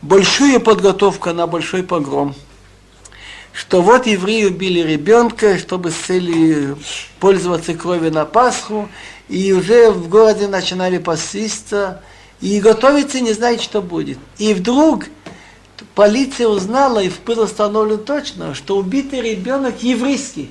большую 0.00 0.60
подготовку 0.60 1.30
на 1.32 1.46
большой 1.46 1.82
погром. 1.82 2.34
Что 3.52 3.82
вот 3.82 4.06
евреи 4.06 4.44
убили 4.44 4.80
ребенка, 4.80 5.58
чтобы 5.58 5.90
с 5.90 5.96
целью 5.96 6.78
пользоваться 7.18 7.74
кровью 7.74 8.12
на 8.12 8.24
Пасху, 8.24 8.88
и 9.28 9.52
уже 9.52 9.90
в 9.90 10.08
городе 10.08 10.46
начинали 10.46 10.98
паситься, 10.98 12.02
и 12.40 12.60
готовиться 12.60 13.20
не 13.20 13.32
знать, 13.32 13.60
что 13.60 13.82
будет. 13.82 14.18
И 14.38 14.54
вдруг 14.54 15.06
полиция 15.98 16.46
узнала, 16.46 17.00
и 17.00 17.10
было 17.26 17.46
установлено 17.46 17.96
точно, 17.96 18.54
что 18.54 18.76
убитый 18.76 19.20
ребенок 19.20 19.82
еврейский. 19.82 20.48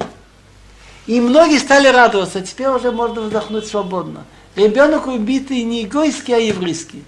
И 1.06 1.22
многие 1.22 1.58
стали 1.58 1.88
радоваться, 1.88 2.42
теперь 2.42 2.68
уже 2.68 2.92
можно 2.92 3.22
вздохнуть 3.22 3.66
свободно. 3.66 4.26
Ребенок 4.58 5.08
убитый 5.08 5.64
не 5.64 5.86
гойский, 5.86 6.36
а 6.36 6.38
еврейский. 6.38 7.02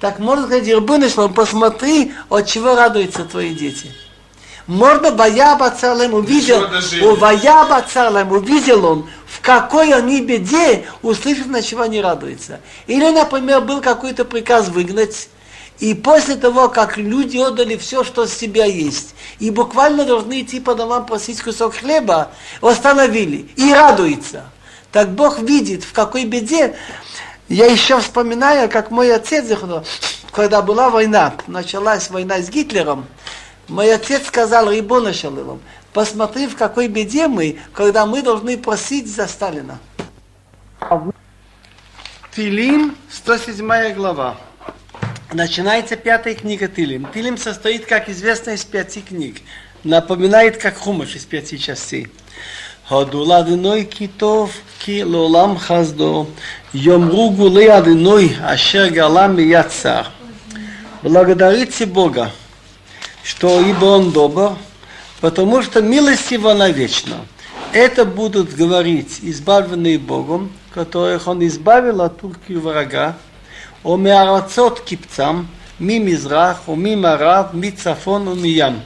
Так 0.00 0.18
можно 0.18 0.44
сказать, 0.44 0.70
Рабыны 0.70 1.08
Шлом, 1.08 1.32
посмотри, 1.32 2.12
от 2.28 2.46
чего 2.46 2.76
радуются 2.76 3.24
твои 3.24 3.54
дети. 3.54 3.90
Можно 4.66 5.10
Баяба 5.10 5.70
Царлем 5.70 6.12
увидел, 6.12 6.66
у 7.00 7.16
Баяба 7.16 7.82
Царлем 7.90 8.30
увидел 8.32 8.84
он, 8.84 9.08
в 9.26 9.40
какой 9.40 9.94
они 9.94 10.20
беде, 10.20 10.84
услышав, 11.00 11.46
на 11.46 11.62
чего 11.62 11.84
они 11.84 12.02
радуются. 12.02 12.60
Или, 12.86 13.08
например, 13.08 13.62
был 13.62 13.80
какой-то 13.80 14.26
приказ 14.26 14.68
выгнать, 14.68 15.30
и 15.80 15.94
после 15.94 16.34
того, 16.34 16.68
как 16.68 16.96
люди 16.96 17.38
отдали 17.38 17.76
все, 17.76 18.02
что 18.02 18.26
с 18.26 18.32
себя 18.34 18.64
есть, 18.64 19.14
и 19.38 19.50
буквально 19.50 20.04
должны 20.04 20.40
идти 20.40 20.60
по 20.60 20.74
домам 20.74 21.06
просить 21.06 21.40
кусок 21.40 21.76
хлеба, 21.76 22.32
остановили 22.60 23.48
и 23.56 23.72
радуется. 23.72 24.50
Так 24.90 25.10
Бог 25.10 25.38
видит, 25.38 25.84
в 25.84 25.92
какой 25.92 26.24
беде. 26.24 26.76
Я 27.48 27.66
еще 27.66 28.00
вспоминаю, 28.00 28.68
как 28.68 28.90
мой 28.90 29.14
отец, 29.14 29.46
когда 30.32 30.62
была 30.62 30.90
война, 30.90 31.34
началась 31.46 32.10
война 32.10 32.42
с 32.42 32.50
Гитлером, 32.50 33.06
мой 33.68 33.92
отец 33.92 34.26
сказал 34.26 34.70
Рибона 34.70 35.12
Шалилом, 35.12 35.60
посмотри, 35.92 36.46
в 36.46 36.56
какой 36.56 36.88
беде 36.88 37.28
мы, 37.28 37.58
когда 37.72 38.04
мы 38.06 38.22
должны 38.22 38.58
просить 38.58 39.14
за 39.14 39.26
Сталина. 39.26 39.78
Тилим, 42.34 42.96
107 43.10 43.94
глава. 43.94 44.36
Начинается 45.32 45.96
пятая 45.96 46.34
книга 46.34 46.68
Тилим. 46.68 47.06
Тилим 47.12 47.36
состоит, 47.36 47.84
как 47.84 48.08
известно, 48.08 48.52
из 48.52 48.64
пяти 48.64 49.02
книг. 49.02 49.36
Напоминает, 49.84 50.56
как 50.56 50.78
Хумаш 50.78 51.16
из 51.16 51.26
пяти 51.26 51.58
частей. 51.58 52.08
Хадула 52.88 53.42
дыной 53.42 53.84
китов 53.84 54.52
ки 54.78 55.02
лолам 55.02 55.58
хаздо. 55.58 56.26
Йомру 56.72 57.28
гулы 57.28 57.68
адыной 57.68 58.38
ашер 58.42 58.90
галам 58.90 59.38
и. 59.38 59.54
Благодарите 61.02 61.84
Бога, 61.84 62.32
что 63.22 63.60
ибо 63.60 63.84
Он 63.84 64.10
добр, 64.10 64.56
потому 65.20 65.60
что 65.60 65.82
милость 65.82 66.30
Его 66.30 66.54
навечно. 66.54 67.16
Это 67.74 68.06
будут 68.06 68.54
говорить 68.54 69.18
избавленные 69.20 69.98
Богом, 69.98 70.50
которых 70.72 71.28
Он 71.28 71.46
избавил 71.46 72.00
от 72.00 72.18
турки 72.18 72.54
врага, 72.54 73.18
ומארצות 73.87 74.79
קבצם, 74.79 75.43
ממזרח 75.79 76.69
וממערב, 76.69 77.45
מצפון 77.53 78.27
ומים. 78.27 78.79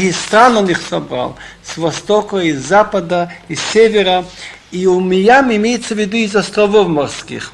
Из 0.00 0.16
стран 0.16 0.56
он 0.56 0.68
их 0.68 0.82
собрал, 0.82 1.36
с 1.62 1.76
востока, 1.76 2.38
из 2.38 2.58
запада, 2.58 3.32
из 3.46 3.60
севера, 3.60 4.24
и 4.72 4.84
у 4.86 4.98
Миям 5.00 5.54
имеется 5.54 5.94
в 5.94 5.98
виду 5.98 6.16
из 6.16 6.34
островов 6.34 6.88
морских. 6.88 7.52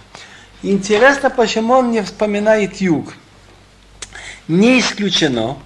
Интересно, 0.63 1.29
почему 1.29 1.75
он 1.75 1.91
не 1.91 2.03
вспоминает 2.03 2.81
юг. 2.81 3.15
Не 4.49 4.81
исключено, 4.81 5.59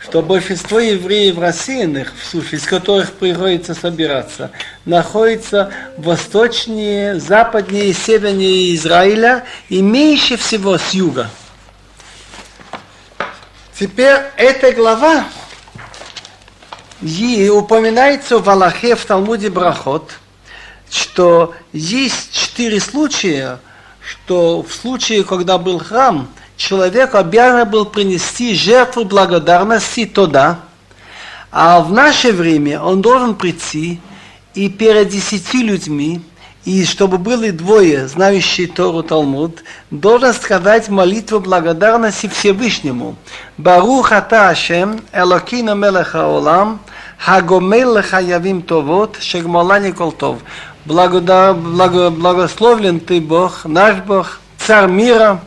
что 0.00 0.20
большинство 0.20 0.78
евреев 0.80 1.38
рассеянных 1.38 2.12
в 2.14 2.26
суше, 2.26 2.56
из 2.56 2.64
которых 2.64 3.12
приходится 3.14 3.74
собираться, 3.74 4.50
находится 4.87 5.71
восточнее, 5.97 7.19
западнее 7.19 7.89
и 7.89 7.93
севернее 7.93 8.73
Израиля 8.73 9.45
и 9.69 9.81
меньше 9.81 10.37
всего 10.37 10.77
с 10.77 10.91
юга. 10.91 11.29
Теперь 13.77 14.17
эта 14.37 14.71
глава 14.71 15.25
и 17.01 17.49
упоминается 17.49 18.39
в 18.39 18.49
Аллахе 18.49 18.95
в 18.95 19.05
Талмуде 19.05 19.49
Брахот, 19.49 20.13
что 20.89 21.53
есть 21.73 22.33
четыре 22.33 22.79
случая, 22.79 23.59
что 24.01 24.63
в 24.63 24.73
случае, 24.73 25.23
когда 25.23 25.57
был 25.57 25.79
храм, 25.79 26.29
человек 26.55 27.13
обязан 27.13 27.69
был 27.69 27.85
принести 27.85 28.55
жертву 28.55 29.03
благодарности 29.03 30.05
туда, 30.05 30.61
а 31.51 31.81
в 31.81 31.91
наше 31.91 32.31
время 32.31 32.81
он 32.81 33.01
должен 33.01 33.35
прийти 33.35 33.99
и 34.57 34.69
перед 34.69 35.09
десяти 35.09 35.61
людьми, 35.61 36.21
и 36.65 36.83
чтобы 36.83 37.19
были 37.19 37.51
двое, 37.51 38.07
знающие 38.07 38.65
Тору 38.67 39.03
Талмуд, 39.03 39.63
должен 39.91 40.33
сказать 40.33 40.89
молитву 40.89 41.39
благодарности 41.39 42.27
Всевышнему. 42.27 43.15
Барух 43.59 44.11
ата 44.11 44.49
Ашем, 44.49 45.01
Элокина 45.13 45.75
Мелеха 45.75 46.27
Олам, 46.27 46.79
Хагомел 47.19 47.97
Лехаявим 47.97 48.63
Товот, 48.63 49.17
Шегмалани 49.21 49.91
Колтов. 49.91 50.39
Благословлен 50.85 52.99
ты 52.99 53.21
Бог, 53.21 53.65
наш 53.65 53.97
Бог, 53.97 54.39
Царь 54.57 54.89
мира, 54.89 55.39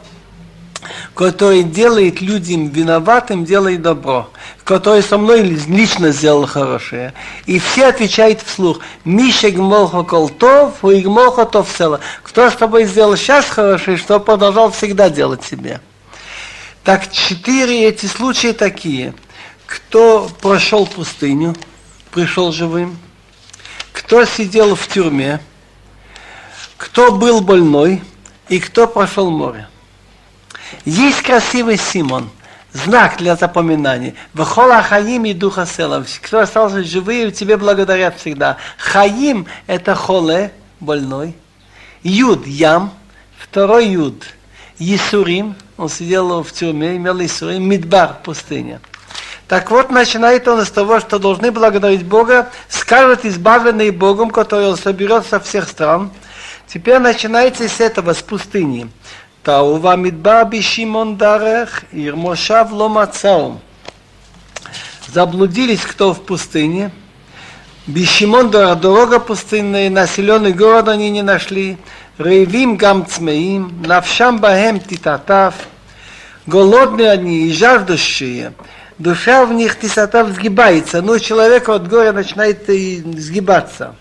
который 1.15 1.63
делает 1.63 2.21
людям 2.21 2.69
виноватым, 2.69 3.45
делает 3.45 3.83
добро, 3.83 4.31
который 4.65 5.03
со 5.03 5.19
мной 5.19 5.43
лично 5.43 6.11
сделал 6.11 6.47
хорошее. 6.47 7.15
И 7.47 7.59
все 7.59 7.87
отвечают 7.87 8.41
вслух, 8.43 8.81
Миша 9.05 9.51
гмолха 9.51 10.03
колтов, 10.03 10.85
и 10.85 11.01
гмолха 11.01 11.45
то 11.45 11.63
всела. 11.63 12.01
Кто 12.23 12.51
с 12.51 12.55
тобой 12.55 12.85
сделал 12.85 13.17
сейчас 13.17 13.47
хорошее, 13.47 13.97
что 13.97 14.21
продолжал 14.21 14.71
всегда 14.71 15.11
делать 15.11 15.45
себе. 15.45 15.81
Так 16.85 17.11
четыре 17.13 17.89
эти 17.89 18.07
случаи 18.07 18.53
такие. 18.53 19.15
Кто 19.67 20.29
прошел 20.41 20.87
пустыню, 20.87 21.55
пришел 22.11 22.51
живым, 22.53 22.99
кто 23.93 24.25
сидел 24.25 24.75
в 24.75 24.89
тюрьме, 24.89 25.41
кто 26.77 27.13
был 27.13 27.41
больной 27.41 28.03
и 28.49 28.59
кто 28.59 28.87
прошел 28.87 29.31
море. 29.31 29.69
Есть 30.85 31.23
красивый 31.23 31.77
Симон, 31.77 32.31
знак 32.73 33.17
для 33.19 33.37
запоминания. 33.37 34.15
Вахола 34.35 34.83
Хаим 34.83 35.25
и 35.25 35.33
Духа 35.33 35.67
Села. 35.67 36.05
Кто 36.23 36.41
остался 36.41 36.83
живым, 36.85 37.33
тебе 37.33 37.57
благодарят 37.57 38.19
всегда. 38.19 38.57
Хаим– 38.79 39.47
это 39.67 39.95
холе, 39.95 40.53
больной. 40.81 41.35
Юд– 42.03 42.47
ям. 42.47 42.93
Второй 43.39 43.89
юд– 43.89 44.25
Исурим. 44.79 45.57
Он 45.77 45.89
сидел 45.89 46.43
в 46.43 46.53
тюрьме, 46.53 46.97
имел 46.97 47.21
Исурим. 47.25 47.69
Мидбар– 47.69 48.17
пустыня. 48.25 48.81
Так 49.51 49.73
вот, 49.73 49.91
начинает 49.91 50.47
он 50.47 50.65
с 50.65 50.71
того, 50.71 51.01
что 51.01 51.19
должны 51.19 51.51
благодарить 51.51 52.05
Бога, 52.05 52.51
скажут 52.69 53.25
избавленные 53.25 53.91
Богом, 53.91 54.31
который 54.31 54.69
он 54.69 54.77
соберет 54.77 55.27
со 55.27 55.41
всех 55.41 55.69
стран. 55.69 56.13
Теперь 56.69 57.01
начинается 57.01 57.69
с 57.69 57.81
этого, 57.81 58.13
с 58.13 58.23
пустыни. 58.23 58.89
Тау 59.43 59.77
вамидбар 59.77 60.47
бишимон 60.47 61.17
дарех, 61.17 61.85
ир 61.93 62.15
мошав 62.17 62.73
ломацаум. 62.73 63.61
Заблудились 65.09 65.81
кто 65.81 66.13
в 66.13 66.23
пустыне, 66.23 66.91
Бишимон 67.87 68.55
а 68.55 68.75
дорога 68.75 69.19
пустынная, 69.19 69.89
населенный 69.89 70.53
город 70.53 70.89
они 70.89 71.11
не 71.11 71.23
нашли. 71.23 71.79
Рейвим 72.19 72.77
гамцмеим, 72.77 73.83
навшам 73.85 74.39
бахем 74.39 74.79
титатав. 74.79 75.55
Голодные 76.47 77.11
они 77.11 77.49
и 77.49 77.53
жаждущие. 77.53 78.53
Душа 78.99 79.47
в 79.47 79.55
них 79.55 79.81
тисатав 79.81 80.29
сгибается, 80.29 81.01
но 81.01 81.19
человек 81.19 81.71
от 81.71 81.89
горя 81.89 82.13
начинает 82.13 82.67
сгибаться. 82.67 83.97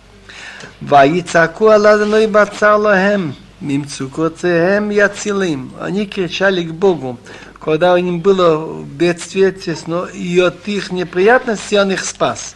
Ваицаку 0.82 1.70
Аллаха 1.70 2.18
и 2.18 2.28
бацалахем. 2.28 3.36
Мимцукотеем 3.62 4.90
яцилим. 4.90 5.74
Они 5.82 6.06
кричали 6.06 6.64
к 6.64 6.72
Богу. 6.74 7.20
Когда 7.60 7.94
у 7.94 7.98
них 7.98 8.22
было 8.22 8.84
бедствие 8.84 9.52
тесно, 9.52 10.06
и 10.06 10.40
от 10.40 10.66
их 10.68 10.94
неприятностей 10.94 11.78
он 11.78 11.92
их 11.92 12.06
спас. 12.06 12.56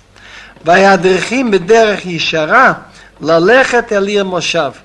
Ваядерхим 0.63 1.51
бедерах 1.51 2.05
Ишара 2.05 2.83
лалехет 3.19 3.91
элир 3.91 4.23
мошав. 4.23 4.75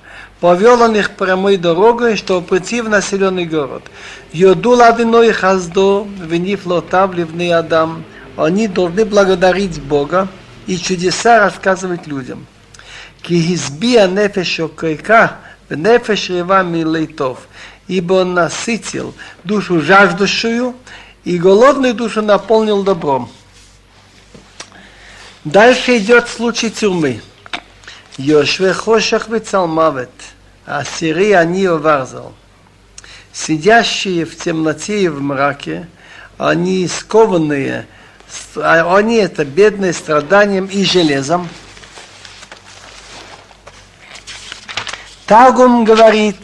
Повел 0.41 0.81
он 0.81 0.95
их 0.95 1.11
прямой 1.11 1.55
дорогой, 1.55 2.17
чтобы 2.17 2.45
прийти 2.45 2.81
в 2.81 2.89
населенный 2.89 3.45
город. 3.45 3.83
Йоду 4.33 4.71
ладиной 4.71 5.31
хаздо, 5.31 6.05
винив 6.21 6.65
лотав 6.65 7.13
ливны 7.13 7.53
адам. 7.53 8.03
Они 8.35 8.67
должны 8.67 9.05
благодарить 9.05 9.81
Бога 9.81 10.27
и 10.67 10.77
чудеса 10.77 11.39
рассказывать 11.39 12.07
людям. 12.07 12.45
Кихизбия 13.21 14.07
нефешо 14.07 14.67
койка– 14.67 15.37
Нефеш 15.69 16.29
ревами 16.29 16.83
лейтов. 16.83 17.47
Ибо 17.87 18.13
он 18.13 18.33
насытил 18.33 19.15
душу 19.43 19.81
жаждущую, 19.81 20.75
и 21.23 21.37
голодную 21.37 21.93
душу 21.93 22.21
наполнил 22.21 22.83
добром. 22.83 23.29
Дальше 25.43 25.97
идет 25.97 26.27
случай 26.29 26.69
тюрьмы. 26.69 27.21
Йошве 28.17 28.73
хошах 28.73 29.27
вицалмавет, 29.27 30.11
а 30.65 30.83
сири 30.83 31.31
они 31.31 31.65
оварзал. 31.65 32.33
Сидящие 33.31 34.25
в 34.25 34.35
темноте 34.37 35.03
и 35.03 35.07
в 35.07 35.21
мраке, 35.21 35.87
они 36.37 36.87
скованные, 36.87 37.87
а 38.55 38.97
они 38.97 39.17
это 39.17 39.45
бедные 39.45 39.93
страданием 39.93 40.65
и 40.65 40.83
железом– 40.83 41.47
Тагум 45.29 45.85
говорит, 45.85 46.37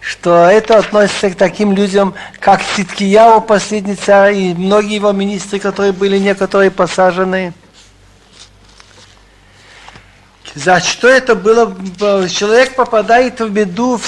что 0.00 0.46
это 0.46 0.78
относится 0.78 1.28
к 1.28 1.34
таким 1.36 1.74
людям, 1.74 2.14
как 2.40 2.62
Ситкияу, 2.62 3.42
последний 3.42 3.94
царь, 3.94 4.34
и 4.34 4.54
многие 4.54 4.94
его 4.94 5.12
министры, 5.12 5.58
которые 5.58 5.92
были 5.92 6.16
некоторые 6.16 6.70
посажены. 6.70 7.52
За 10.54 10.80
что 10.80 11.08
это 11.08 11.34
было? 11.34 11.76
Человек 12.30 12.74
попадает 12.74 13.38
в 13.40 13.50
беду, 13.50 14.00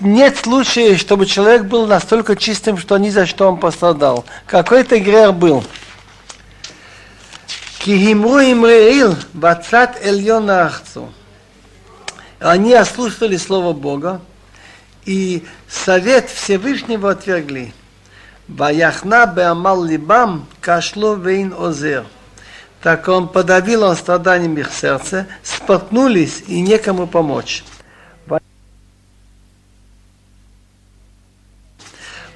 нет 0.00 0.38
случая, 0.38 0.96
чтобы 0.96 1.26
человек 1.26 1.64
был 1.64 1.86
настолько 1.86 2.36
чистым, 2.36 2.78
что 2.78 2.96
ни 2.96 3.10
за 3.10 3.26
что 3.26 3.46
он 3.46 3.58
пострадал. 3.58 4.24
Какой-то 4.46 4.98
грех 4.98 5.34
был. 5.34 5.62
Кихимру 7.80 8.38
им 8.38 8.64
реил, 8.64 9.16
бацат 9.34 10.02
эльона 10.02 10.64
ахцу. 10.64 11.12
Они 12.39 12.73
ослушали 12.73 13.37
Слово 13.37 13.73
Бога, 13.73 14.21
и 15.05 15.45
совет 15.67 16.29
Всевышнего 16.29 17.11
отвергли. 17.11 17.73
Ваяхна 18.47 19.25
беамал 19.25 19.83
либам 19.83 20.45
кашло 20.61 21.15
вейн 21.15 21.53
озер. 21.57 22.05
Так 22.81 23.07
он 23.07 23.27
подавил 23.27 23.83
он 23.83 23.95
страданием 23.95 24.57
их 24.57 24.71
сердца, 24.71 25.27
споткнулись 25.43 26.43
и 26.47 26.61
некому 26.61 27.07
помочь. 27.07 27.63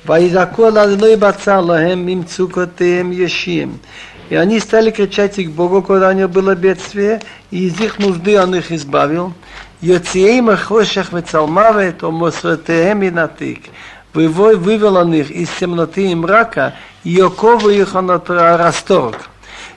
ויזעקו 0.06 0.66
על 0.66 0.78
אדוני 0.78 1.16
בצר 1.16 1.62
להם 1.62 2.06
ממצוקותיהם 2.06 3.14
ישים. 3.14 3.78
И 4.30 4.36
они 4.36 4.60
стали 4.60 4.92
кричать 4.92 5.44
к 5.44 5.50
Богу, 5.50 5.82
когда 5.82 6.10
у 6.10 6.12
них 6.12 6.30
было 6.30 6.56
бедствие, 6.56 7.20
и 7.50 7.66
из 7.66 7.80
их 7.82 7.98
нужды 7.98 8.40
он 8.40 8.54
их 8.54 8.72
избавил. 8.72 9.34
יוציאם 9.84 10.50
החושך 10.50 11.10
וצלמוות 11.14 12.04
ומוסרותיהם 12.04 13.00
מן 13.00 13.18
התיק. 13.18 13.70
вывел 14.16 14.98
он 14.98 15.14
их 15.14 15.30
из 15.30 15.50
темноты 15.50 16.12
и 16.12 16.16
мрака, 16.16 16.74
Йокову 17.04 17.70
их 17.70 17.96
он 17.96 18.10
расторг. 18.10 19.30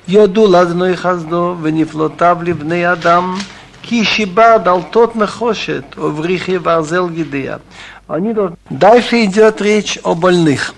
Йоду 0.09 0.43
ладной 0.43 0.97
хазду, 0.97 1.57
венифлотав 1.63 2.43
לבני 2.43 2.93
אדם, 2.93 3.37
כי 3.83 4.05
שיבר 4.05 4.57
דלתות 4.65 5.17
נחושת, 5.17 5.85
ובריחי 5.99 6.59
ברזל 6.59 7.09
גדיה. 7.09 7.57
Дальше 8.71 9.25
идет 9.25 9.63
речь 9.63 9.99
о 10.03 10.15
больных. 10.15 10.75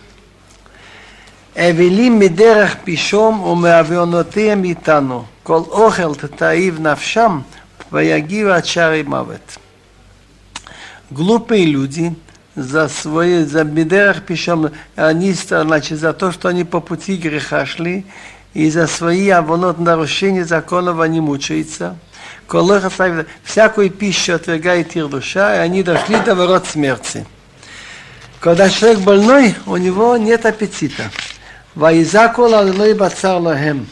אבלים 1.56 2.18
מדרך 2.18 2.76
פישום 2.84 3.40
ומעוונותיהם 3.40 4.64
איתנו. 4.64 5.24
כל 5.42 5.60
אוכל 5.68 6.14
תתעיב 6.14 6.80
נפשם, 6.80 7.40
Ваягива 7.89 8.55
от 8.55 8.67
шары 8.67 9.03
мавет. 9.03 9.59
Глупые 11.09 11.65
люди 11.65 12.13
за 12.55 12.87
свои, 12.87 13.43
за 13.45 13.63
бедерах 13.63 14.23
пишем, 14.23 14.71
они, 14.95 15.33
значит, 15.33 15.99
за 15.99 16.13
то, 16.13 16.31
что 16.31 16.49
они 16.49 16.63
по 16.63 16.81
пути 16.81 17.15
греха 17.15 17.65
шли, 17.65 18.05
и 18.53 18.69
за 18.69 18.87
свои 18.87 19.29
авонот 19.29 19.79
нарушения 19.79 20.45
законов 20.45 20.99
они 20.99 21.19
мучаются. 21.19 21.95
Колоха 22.47 22.89
ставит, 22.89 23.27
всякую 23.43 23.89
пищу 23.91 24.33
отвергает 24.35 24.95
их 24.95 25.09
душа, 25.09 25.55
и 25.55 25.59
они 25.59 25.83
дошли 25.83 26.19
до 26.19 26.35
ворот 26.35 26.67
смерти. 26.67 27.25
Когда 28.39 28.69
человек 28.69 28.99
больной, 28.99 29.55
у 29.65 29.77
него 29.77 30.17
нет 30.17 30.45
аппетита. 30.45 31.11
Ваизакул 31.75 32.53
аллой 32.53 32.93
бацар 32.93 33.39
лахем. 33.39 33.87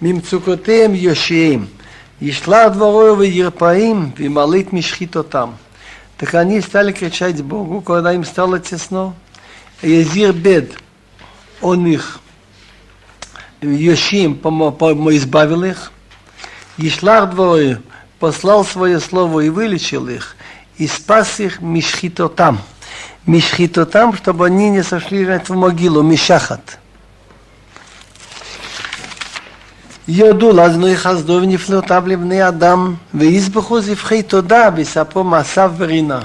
Мимцукотеем 0.00 0.94
йошием. 0.94 1.68
Ишла 2.20 2.68
дворою 2.68 3.14
в 3.14 3.22
Ерпаим, 3.22 4.12
и 4.18 4.28
молит 4.28 4.72
мишхитотам. 4.72 5.56
Так 6.18 6.34
они 6.34 6.60
стали 6.60 6.92
кричать 6.92 7.42
Богу, 7.42 7.80
когда 7.80 8.12
им 8.12 8.26
стало 8.26 8.58
тесно. 8.58 9.14
Езир 9.80 10.34
бед, 10.34 10.74
он 11.62 11.86
их, 11.86 12.20
Йошим, 13.62 14.34
избавил 14.34 15.64
их. 15.64 15.92
Ишлах 16.76 17.30
дворою 17.30 17.82
послал 18.18 18.66
свое 18.66 19.00
слово 19.00 19.40
и 19.40 19.48
вылечил 19.48 20.08
их, 20.08 20.36
и 20.76 20.86
спас 20.86 21.40
их 21.40 21.62
мишхитотам. 21.62 22.60
Мишхитотам, 23.24 24.14
чтобы 24.14 24.44
они 24.44 24.68
не 24.68 24.82
сошли 24.82 25.24
в 25.24 25.50
могилу, 25.50 26.02
мишахат. 26.02 26.79
יודו 30.09 30.51
לאדוני 30.51 30.97
חסדו 30.97 31.39
ונפלאותיו 31.41 32.03
לבני 32.07 32.47
אדם, 32.47 32.95
ויזבחו 33.13 33.81
זבחי 33.81 34.23
תודה 34.23 34.69
ויספרו 34.75 35.23
מעשיו 35.23 35.71
ברינה. 35.77 36.19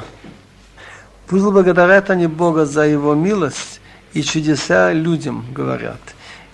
Пусть 1.30 1.44
благодарят 1.44 2.10
они 2.10 2.26
Бога 2.26 2.66
за 2.66 2.88
Его 2.88 3.14
милость 3.14 3.80
и 4.14 4.22
чудеса 4.24 4.92
людям, 4.92 5.46
говорят. 5.54 6.00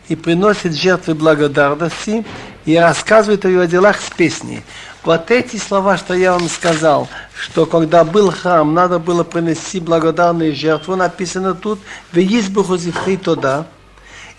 И 0.09 0.15
приносят 0.15 0.75
жертвы 0.75 1.15
благодарности 1.15 2.27
и 2.67 2.77
рассказывают 2.77 3.47
о 3.47 3.49
его 3.49 3.65
делах 3.65 3.99
с 4.03 4.11
песней. 4.11 4.63
Вот 5.03 5.31
эти 5.31 5.57
слова, 5.57 5.97
что 5.97 6.13
я 6.13 6.33
вам 6.33 6.47
сказал, 6.51 7.09
что 7.35 7.65
когда 7.65 8.05
был 8.05 8.31
храм, 8.31 8.75
надо 8.75 8.99
было 8.99 9.25
принести 9.25 9.81
благодарные 9.81 10.53
жертвы, 10.53 10.97
написано 10.97 11.55
тут, 11.55 11.79
«Веис 12.13 12.49
бухозифри 12.49 13.17
туда», 13.17 13.67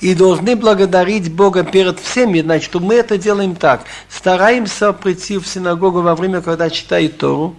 и 0.03 0.15
должны 0.17 0.57
благодарить 0.57 1.33
Бога 1.33 1.63
перед 1.63 2.01
всеми, 2.01 2.41
значит, 2.41 2.75
мы 2.75 2.97
это 2.97 3.17
делаем 3.17 3.55
так. 3.55 3.85
Стараемся 4.11 4.93
прийти 4.93 5.39
в 5.39 5.47
синагогу 5.47 6.03
во 6.03 6.17
время, 6.17 6.43
когда 6.43 6.71
читают 6.71 7.19
Тору, 7.19 7.55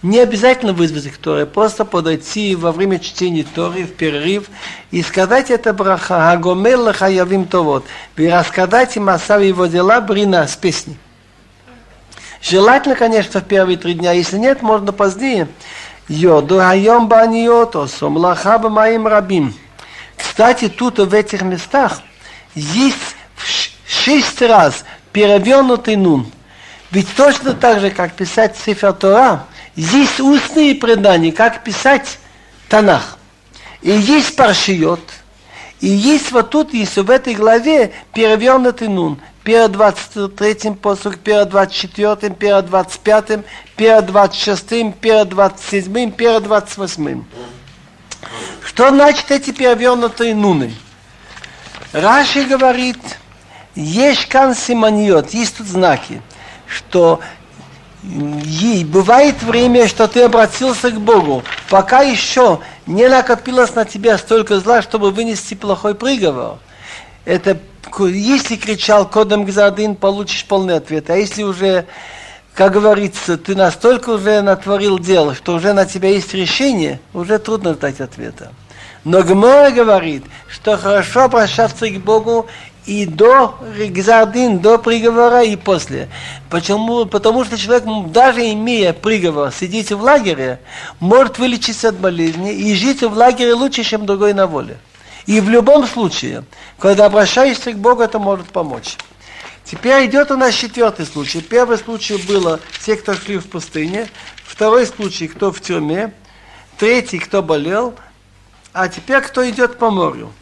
не 0.00 0.20
обязательно 0.20 0.72
вызвать 0.72 1.06
их 1.06 1.18
Торы, 1.18 1.44
просто 1.44 1.84
подойти 1.84 2.54
во 2.54 2.70
время 2.70 3.00
чтения 3.00 3.44
Торы 3.52 3.82
в 3.82 3.94
перерыв 3.94 4.44
и 4.92 5.02
сказать 5.02 5.50
это 5.50 5.72
браха, 5.72 6.30
агомел 6.30 6.92
хаявим 6.92 7.46
товот, 7.46 7.84
и 8.16 8.28
рассказать 8.28 8.96
им 8.96 9.08
о 9.08 9.18
его 9.40 9.66
дела 9.66 10.00
брина 10.00 10.46
с 10.46 10.54
песней. 10.54 10.96
Желательно, 12.40 12.94
конечно, 12.94 13.40
в 13.40 13.44
первые 13.44 13.76
три 13.76 13.94
дня, 13.94 14.12
если 14.12 14.38
нет, 14.38 14.62
можно 14.62 14.92
позднее. 14.92 15.48
Йоду 16.06 16.58
хайом 16.58 17.08
баниот, 17.08 17.74
осом 17.74 18.16
лаха 18.16 18.56
моим 18.60 19.08
рабим. 19.08 19.52
Кстати, 20.38 20.68
тут 20.68 21.00
в 21.00 21.14
этих 21.14 21.42
местах 21.42 22.00
есть 22.54 23.16
шесть 23.88 24.40
раз 24.40 24.84
перевернутый 25.10 25.96
нун. 25.96 26.30
Ведь 26.92 27.12
точно 27.16 27.54
так 27.54 27.80
же, 27.80 27.90
как 27.90 28.12
писать 28.12 28.56
Сифер 28.56 28.92
Тора, 28.92 29.46
есть 29.74 30.20
устные 30.20 30.76
предания, 30.76 31.32
как 31.32 31.64
писать 31.64 32.20
Танах. 32.68 33.18
И 33.82 33.90
есть 33.90 34.36
паршиот, 34.36 35.00
и 35.80 35.88
есть 35.88 36.30
вот 36.30 36.50
тут, 36.50 36.72
есть 36.72 36.96
в 36.96 37.10
этой 37.10 37.34
главе 37.34 37.90
перевернутый 38.14 38.86
нун. 38.86 39.18
Перед 39.42 39.72
23-м 39.72 40.76
посук, 40.76 41.16
перед 41.18 41.48
24-м, 41.48 42.36
перед 42.36 42.64
25-м, 42.66 43.44
перед 43.74 44.04
26-м, 44.04 44.92
перед 44.92 45.32
27-м, 45.32 46.12
перед 46.12 46.44
28-м. 46.44 47.26
Что 48.78 48.90
значит 48.90 49.28
эти 49.32 49.50
перевернутые 49.50 50.36
нуны? 50.36 50.72
Раши 51.92 52.44
говорит, 52.44 53.00
есть 53.74 54.26
кан 54.26 54.54
симаниот, 54.54 55.30
есть 55.30 55.56
тут 55.56 55.66
знаки, 55.66 56.22
что 56.68 57.18
и 58.04 58.86
бывает 58.88 59.42
время, 59.42 59.88
что 59.88 60.06
ты 60.06 60.22
обратился 60.22 60.92
к 60.92 61.00
Богу, 61.00 61.42
пока 61.68 62.02
еще 62.02 62.60
не 62.86 63.08
накопилось 63.08 63.74
на 63.74 63.84
тебя 63.84 64.16
столько 64.16 64.60
зла, 64.60 64.80
чтобы 64.80 65.10
вынести 65.10 65.54
плохой 65.54 65.96
приговор. 65.96 66.58
Это 67.24 67.58
если 67.98 68.54
кричал 68.54 69.08
кодом 69.08 69.44
Гзадин, 69.44 69.96
получишь 69.96 70.44
полный 70.44 70.76
ответ. 70.76 71.10
А 71.10 71.16
если 71.16 71.42
уже, 71.42 71.84
как 72.54 72.74
говорится, 72.74 73.38
ты 73.38 73.56
настолько 73.56 74.10
уже 74.10 74.40
натворил 74.40 75.00
дело, 75.00 75.34
что 75.34 75.54
уже 75.54 75.72
на 75.72 75.84
тебя 75.84 76.10
есть 76.10 76.32
решение, 76.32 77.00
уже 77.12 77.40
трудно 77.40 77.74
ждать 77.74 78.00
ответа. 78.00 78.52
Но 79.04 79.22
Гмора 79.22 79.70
говорит, 79.70 80.24
что 80.48 80.76
хорошо 80.76 81.24
обращаться 81.24 81.88
к 81.88 82.00
Богу 82.00 82.46
и 82.86 83.04
до 83.04 83.54
Гзардин, 83.90 84.60
до 84.60 84.78
приговора 84.78 85.42
и 85.42 85.56
после. 85.56 86.08
Почему? 86.50 87.04
Потому 87.04 87.44
что 87.44 87.58
человек, 87.58 87.84
даже 88.10 88.40
имея 88.52 88.92
приговор, 88.92 89.52
сидите 89.52 89.94
в 89.94 90.02
лагере, 90.02 90.58
может 90.98 91.38
вылечиться 91.38 91.90
от 91.90 91.96
болезни 91.96 92.52
и 92.52 92.74
жить 92.74 93.02
в 93.02 93.12
лагере 93.12 93.52
лучше, 93.52 93.84
чем 93.84 94.06
другой 94.06 94.32
на 94.32 94.46
воле. 94.46 94.78
И 95.26 95.40
в 95.40 95.50
любом 95.50 95.86
случае, 95.86 96.44
когда 96.78 97.04
обращаешься 97.04 97.72
к 97.72 97.76
Богу, 97.76 98.00
это 98.02 98.18
может 98.18 98.46
помочь. 98.46 98.96
Теперь 99.64 100.06
идет 100.06 100.30
у 100.30 100.38
нас 100.38 100.54
четвертый 100.54 101.04
случай. 101.04 101.42
Первый 101.42 101.76
случай 101.76 102.16
было 102.26 102.58
те, 102.82 102.96
кто 102.96 103.12
шли 103.12 103.36
в 103.36 103.46
пустыне. 103.48 104.08
Второй 104.46 104.86
случай, 104.86 105.28
кто 105.28 105.52
в 105.52 105.60
тюрьме. 105.60 106.14
Третий, 106.78 107.18
кто 107.18 107.42
болел. 107.42 107.94
А 108.72 108.88
теперь 108.88 109.22
кто 109.22 109.48
идет 109.48 109.78
по 109.78 109.90
морю? 109.90 110.32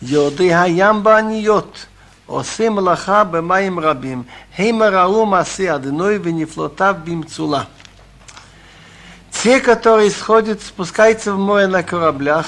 Йоды 0.00 0.50
хаямба 0.50 1.20
ниот. 1.22 1.88
Осим 2.28 2.78
лаха 2.78 3.24
бемаим 3.24 3.78
рабим. 3.78 4.26
Хеймарау 4.56 5.26
маси 5.26 5.66
адной 5.66 6.18
венифлотав 6.18 7.04
бимцула. 7.04 7.66
Те, 9.42 9.60
которые 9.60 10.10
сходят, 10.10 10.60
спускаются 10.60 11.32
в 11.32 11.38
море 11.38 11.66
на 11.66 11.82
кораблях, 11.82 12.46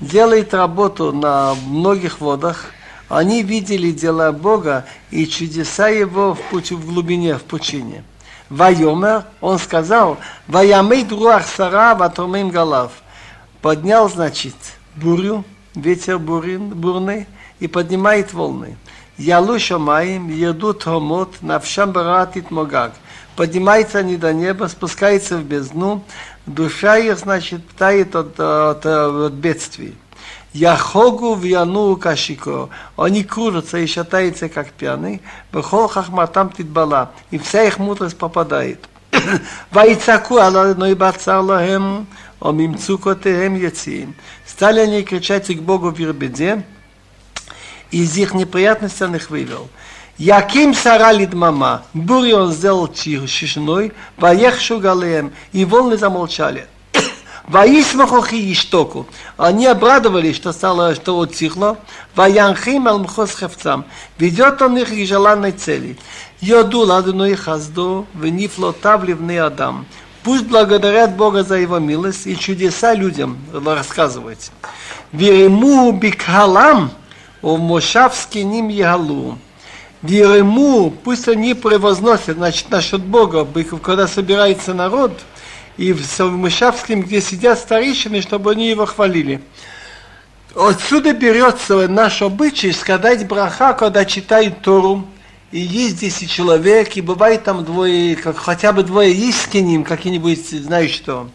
делают 0.00 0.54
работу 0.54 1.12
на 1.12 1.54
многих 1.66 2.20
водах, 2.20 2.66
они 3.08 3.42
видели 3.42 3.90
дела 3.90 4.30
Бога 4.30 4.86
и 5.10 5.26
чудеса 5.26 5.88
Его 5.88 6.34
в, 6.34 6.40
пути, 6.42 6.74
в 6.74 6.86
глубине, 6.86 7.36
в 7.36 7.42
пучине. 7.42 8.04
Вайомер, 8.48 9.24
он 9.40 9.58
сказал, 9.58 10.18
«Ваямид 10.46 11.08
друах 11.08 11.46
сара 11.46 11.94
ватурмим 11.94 12.50
галав». 12.50 12.92
Поднял, 13.61 14.09
значит, 14.09 14.55
бурю, 14.95 15.43
ветер 15.73 16.19
бурин, 16.19 16.69
бурный 16.69 17.27
и 17.59 17.67
поднимает 17.67 18.33
волны. 18.33 18.77
Ялу 19.17 19.59
шамаим, 19.59 20.29
едут 20.29 20.83
хомот, 20.83 21.37
навшам 21.41 21.91
баратит 21.91 22.51
могаг. 22.51 22.93
Поднимается 23.35 23.99
они 23.99 24.17
до 24.17 24.33
неба, 24.33 24.65
спускается 24.67 25.37
в 25.37 25.43
бездну, 25.43 26.03
душа 26.45 26.97
их, 26.97 27.17
значит, 27.19 27.61
тает 27.77 28.15
от, 28.15 28.39
от, 28.39 28.85
от 28.85 29.33
бедствий. 29.33 29.95
Яхогу 30.53 31.35
в 31.35 31.43
яну 31.43 31.97
кашико. 31.97 32.69
Они 32.95 33.25
кружатся 33.25 33.77
и 33.77 33.87
шатаются, 33.87 34.47
как 34.47 34.69
пьяные. 34.69 35.19
Бехол 35.51 35.89
хахматам 35.89 36.49
титбала. 36.49 37.11
И 37.29 37.37
вся 37.37 37.63
их 37.63 37.77
мудрость 37.77 38.17
попадает. 38.17 38.87
ויצעקו 39.73 40.39
על 40.39 40.57
אדוני 40.57 40.95
בצר 40.95 41.41
להם, 41.41 42.03
о 42.40 42.52
мимцукотеем 42.52 43.54
яциим. 43.54 44.14
Стали 44.46 44.80
они 44.80 45.02
кричать 45.02 45.54
к 45.54 45.60
Богу 45.60 45.90
в 45.90 45.98
Ербеде, 45.98 46.64
из 47.90 48.16
их 48.16 48.34
неприятностей 48.34 49.04
он 49.04 49.16
их 49.16 49.30
вывел. 49.30 49.68
Яким 50.16 50.74
сара 50.74 51.14
дмама, 51.14 51.82
бурю 51.94 52.36
он 52.36 52.52
сделал 52.52 52.88
тишиной, 52.88 53.92
поехшу 54.16 54.78
галеем, 54.78 55.32
и 55.52 55.64
волны 55.64 55.96
замолчали. 55.96 56.66
Ваисмахохи 57.48 58.34
и 58.34 58.54
штоку. 58.54 59.06
Они 59.38 59.66
обрадовались, 59.66 60.36
что 60.36 60.52
стало, 60.52 60.94
что 60.94 61.18
утихло. 61.18 61.78
Ваянхим 62.14 62.86
алмхос 62.86 63.34
хевцам. 63.34 63.86
Ведет 64.18 64.60
он 64.60 64.76
их 64.76 64.90
к 64.90 65.06
желанной 65.06 65.52
цели. 65.52 65.96
Йоду 66.40 66.80
ладуну 66.80 67.24
и 67.24 67.34
хазду, 67.34 68.06
внифло 68.12 68.72
тавливны 68.72 69.38
адам. 69.38 69.86
Пусть 70.22 70.44
благодарят 70.44 71.16
Бога 71.16 71.42
за 71.42 71.56
его 71.56 71.78
милость 71.78 72.26
и 72.26 72.36
чудеса 72.36 72.94
людям 72.94 73.38
рассказывать. 73.52 74.50
Верему 75.12 75.92
бикхалам, 75.92 76.90
о 77.42 77.56
мошавский 77.56 78.42
ним 78.42 78.68
ягалу. 78.68 79.38
Верему, 80.02 80.90
пусть 80.90 81.28
они 81.28 81.54
превозносят, 81.54 82.36
значит, 82.36 82.70
насчет 82.70 83.02
Бога, 83.02 83.46
когда 83.82 84.06
собирается 84.06 84.74
народ, 84.74 85.12
и 85.76 85.92
в 85.94 86.20
Мышавском, 86.20 87.00
где 87.02 87.22
сидят 87.22 87.58
старейшины, 87.58 88.20
чтобы 88.20 88.52
они 88.52 88.68
его 88.68 88.84
хвалили. 88.84 89.40
Отсюда 90.54 91.14
берется 91.14 91.88
наш 91.88 92.20
обычай 92.20 92.72
сказать 92.72 93.26
браха, 93.26 93.72
когда 93.72 94.04
читает 94.04 94.60
Тору, 94.62 95.06
и 95.52 95.58
есть 95.58 95.98
10 95.98 96.30
человек, 96.30 96.96
и 96.96 97.00
бывает 97.00 97.44
там 97.44 97.64
двое, 97.64 98.14
как 98.16 98.36
хотя 98.36 98.72
бы 98.72 98.82
двое 98.84 99.12
есть 99.12 99.52
ним, 99.52 99.84
какие-нибудь, 99.84 100.48
знаешь 100.48 100.92
что. 100.92 101.28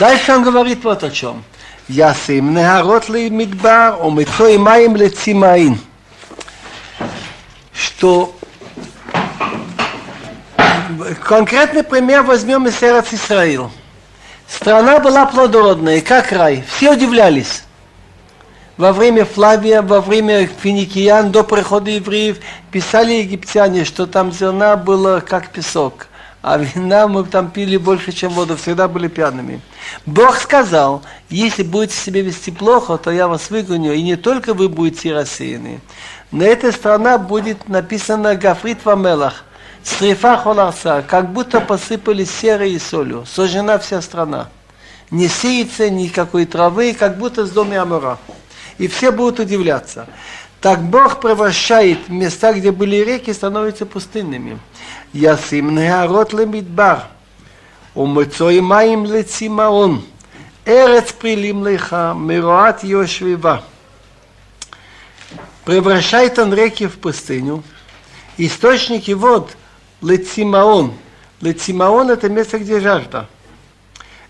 Дальше 0.00 0.32
он 0.32 0.42
говорит 0.42 0.82
вот 0.84 1.04
о 1.04 1.10
чем. 1.10 1.44
Ясим 1.88 2.54
нехарот 2.54 3.08
ли 3.08 3.28
мидбар, 3.28 3.96
о 4.00 4.10
митсой 4.10 4.56
маем 4.56 4.96
лецимаин. 4.96 5.78
Что 7.74 8.34
конкретный 11.22 11.82
пример 11.82 12.22
возьмем 12.22 12.66
из 12.68 12.82
Эрец 12.82 13.12
Исраил. 13.12 13.70
Страна 14.48 14.98
была 14.98 15.26
плодородная, 15.26 16.00
как 16.00 16.32
рай. 16.32 16.64
Все 16.68 16.92
удивлялись 16.92 17.64
во 18.76 18.92
время 18.92 19.24
Флавия, 19.24 19.82
во 19.82 20.00
время 20.00 20.46
финикиян, 20.46 21.30
до 21.30 21.44
прихода 21.44 21.90
евреев, 21.90 22.38
писали 22.70 23.14
египтяне, 23.14 23.84
что 23.84 24.06
там 24.06 24.32
зерна 24.32 24.76
было 24.76 25.20
как 25.20 25.50
песок, 25.50 26.08
а 26.40 26.58
вина 26.58 27.06
мы 27.06 27.24
там 27.24 27.50
пили 27.50 27.76
больше, 27.76 28.12
чем 28.12 28.32
воду, 28.32 28.56
всегда 28.56 28.88
были 28.88 29.08
пьяными. 29.08 29.60
Бог 30.06 30.36
сказал, 30.38 31.02
если 31.28 31.62
будете 31.62 31.96
себя 31.96 32.22
вести 32.22 32.50
плохо, 32.50 32.96
то 32.96 33.10
я 33.10 33.28
вас 33.28 33.50
выгоню, 33.50 33.92
и 33.92 34.02
не 34.02 34.16
только 34.16 34.54
вы 34.54 34.68
будете 34.68 35.12
рассеяны. 35.12 35.80
На 36.30 36.44
этой 36.44 36.72
страна 36.72 37.18
будет 37.18 37.68
написано 37.68 38.34
Гафрит 38.36 38.84
Вамелах, 38.84 39.44
Срифа 39.84 40.36
Холарса, 40.38 41.04
как 41.06 41.32
будто 41.32 41.60
посыпали 41.60 42.24
серой 42.24 42.72
и 42.72 42.78
солью, 42.78 43.26
сожжена 43.26 43.78
вся 43.78 44.00
страна. 44.00 44.48
не 45.10 45.28
сеется 45.28 45.90
никакой 45.90 46.46
травы, 46.46 46.94
как 46.94 47.18
будто 47.18 47.44
с 47.46 47.50
дома 47.50 47.82
Амура 47.82 48.18
и 48.78 48.88
все 48.88 49.12
будут 49.12 49.40
удивляться. 49.40 50.06
Так 50.60 50.82
Бог 50.82 51.20
превращает 51.20 52.08
места, 52.08 52.52
где 52.52 52.70
были 52.70 52.96
реки, 52.96 53.32
становятся 53.32 53.84
пустынными. 53.84 54.60
Ясим 55.12 55.74
неарот 55.74 56.32
лемидбар, 56.32 57.08
умыцой 57.94 58.60
маим 58.60 59.04
лецимаон, 59.04 60.04
эрец 60.64 61.12
прилим 61.12 61.62
лейха, 61.62 62.14
мируат 62.16 62.84
йошвива. 62.84 63.64
Превращает 65.64 66.38
он 66.38 66.54
реки 66.54 66.86
в 66.86 66.98
пустыню, 66.98 67.62
источники 68.36 69.10
вод 69.10 69.56
лецимаон. 70.00 70.94
Лецимаон– 71.40 72.10
это 72.12 72.28
место, 72.28 72.60
где 72.60 72.78
жажда. 72.78 73.28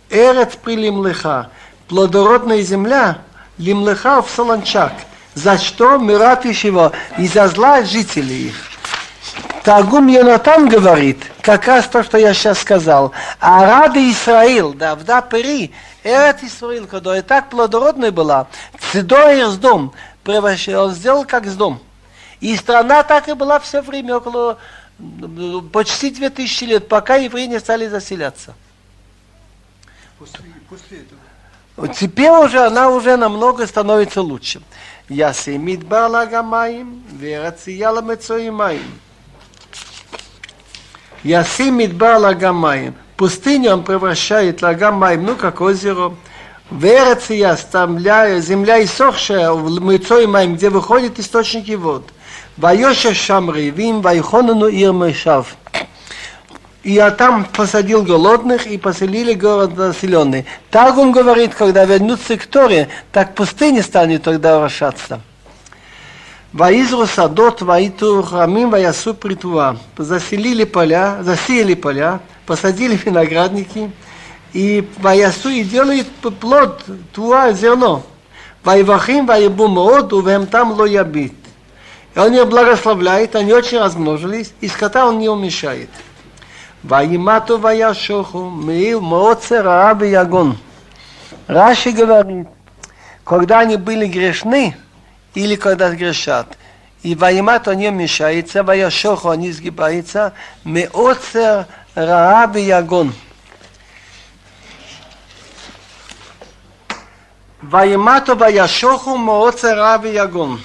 Эрец 0.09 0.57
прилим 0.57 1.07
леха, 1.07 1.51
плодородная 1.89 2.63
земля– 2.63 3.19
Лимлеха 3.63 4.23
в 4.23 4.31
Солончак. 4.31 4.93
За 5.35 5.57
что 5.57 5.97
Мират 5.97 6.45
его 6.45 6.93
из-за 7.17 7.49
зла 7.49 7.83
жителей 7.85 8.49
их. 8.49 8.57
Тагум 9.63 10.09
Йонатан 10.09 10.69
говорит, 10.69 11.23
как 11.41 11.67
раз 11.69 11.87
то, 11.87 12.03
что 12.03 12.19
я 12.19 12.35
сейчас 12.35 12.59
сказал. 12.59 13.13
А 13.39 13.65
рады 13.65 14.11
Исраил, 14.11 14.75
да, 14.75 14.97
вда 14.97 15.23
пери, 15.23 15.73
Эрет 16.03 16.43
Исраил, 16.43 16.87
когда 16.89 17.17
и 17.17 17.23
так 17.23 17.49
плодородной 17.49 18.11
была, 18.11 18.49
Цидоир 18.91 19.47
с 19.47 19.57
дом, 19.57 19.95
превращал, 20.25 20.91
сделал 20.91 21.25
как 21.25 21.47
с 21.47 21.55
дом. 21.55 21.81
И 22.41 22.57
страна 22.57 23.05
так 23.05 23.29
и 23.29 23.35
была 23.35 23.61
все 23.61 23.81
время, 23.81 24.17
около 24.17 24.59
почти 25.73 26.11
две 26.11 26.29
тысячи 26.29 26.65
лет, 26.65 26.89
пока 26.89 27.15
евреи 27.15 27.47
не 27.47 27.61
стали 27.61 27.87
заселяться. 27.87 28.55
После, 30.19 30.41
после 30.69 30.99
этого. 30.99 31.22
Теперь 31.99 32.31
уже 32.31 32.61
она 32.61 32.91
уже 32.91 33.17
намного 33.17 33.67
становится 33.67 34.21
лучше. 34.23 34.63
Я 35.09 35.33
семит 35.33 35.85
балагамаим, 35.85 37.03
верацияла 37.13 38.01
мецоимаим. 38.03 39.01
Ясим 41.23 41.79
Мидбар 41.79 42.19
Лагамаем. 42.19 42.95
Пустыню 43.17 43.75
он 43.75 43.85
превращает 43.85 44.61
Лагамаем, 44.61 45.25
ну 45.25 45.37
как 45.37 45.61
озеро. 45.61 46.15
Верец 46.71 47.31
я 47.31 47.53
оставляю, 47.53 48.43
земля 48.43 48.83
иссохшая, 48.83 49.53
в 49.53 49.81
Мыцой 49.81 50.27
Маем, 50.27 50.57
где 50.57 50.69
выходят 50.69 51.21
источники 51.21 51.73
вод. 51.73 52.09
Вайоша 52.57 53.15
Шамривим, 53.15 54.01
Вайхонану 54.01 54.69
Ирмешав. 54.69 55.57
И 56.83 56.95
я 56.95 57.13
там 57.13 57.45
посадил 57.45 58.03
голодных 58.03 58.67
и 58.67 58.77
поселили 58.77 59.35
город 59.35 59.77
населенный. 59.77 60.47
Так 60.71 60.99
он 60.99 61.13
говорит, 61.13 61.55
когда 61.55 61.85
вернутся 61.85 62.37
к 62.37 62.47
Торе, 62.47 62.89
так 63.13 63.35
пустыня 63.35 63.83
станет 63.83 64.25
тогда 64.25 64.59
вращаться. 64.59 65.21
Ваизру 66.53 67.07
садот, 67.07 67.63
ваиту 67.63 68.23
храмим, 68.23 68.71
ваясу 68.71 69.15
притуа. 69.15 69.77
Заселили 69.97 70.65
поля, 70.65 71.19
засеяли 71.23 71.75
поля, 71.75 72.21
посадили 72.47 72.99
виноградники, 73.03 73.91
и 74.53 74.87
ваясу 74.99 75.49
и 75.49 75.63
делает 75.63 76.09
плод, 76.41 76.85
туа, 77.13 77.53
зерно. 77.53 78.03
Вайвахим, 78.65 79.25
ваебу 79.25 79.69
моод, 79.69 80.13
увем 80.13 80.47
там 80.47 80.73
ло 80.73 80.85
ябит. 80.85 81.33
И 82.15 82.19
он 82.19 82.33
ее 82.33 82.45
благословляет, 82.45 83.35
они 83.37 83.53
очень 83.53 83.79
размножились, 83.79 84.53
и 84.61 84.69
скота 84.69 85.07
он 85.07 85.21
не 85.21 85.29
умешает. 85.29 85.89
Ваимату 86.83 87.59
ваяшоху, 87.59 88.51
мил 88.51 89.01
мооце 89.01 89.63
раабы 89.63 90.09
ягон. 90.09 90.59
Раши 91.47 91.93
говорит, 91.93 92.49
когда 93.25 93.61
они 93.61 93.77
были 93.77 94.07
грешны, 94.07 94.77
или 95.35 95.57
когда 95.57 95.91
грешат. 95.91 96.59
И 97.03 97.15
ваймат 97.15 97.69
он 97.69 97.79
им 97.79 97.99
мешается, 97.99 98.63
ваяшоху 98.63 99.31
они 99.31 99.51
сгибаются, 99.53 100.33
меоцер 100.65 101.67
рааб 101.95 102.57
и 102.57 102.63
ягон. 102.63 103.13
Ваймату 107.61 108.37
ваяшоху 108.37 109.17
мооцер 109.17 109.77
рааб 109.77 110.05
и 110.05 110.11
ягон. 110.11 110.61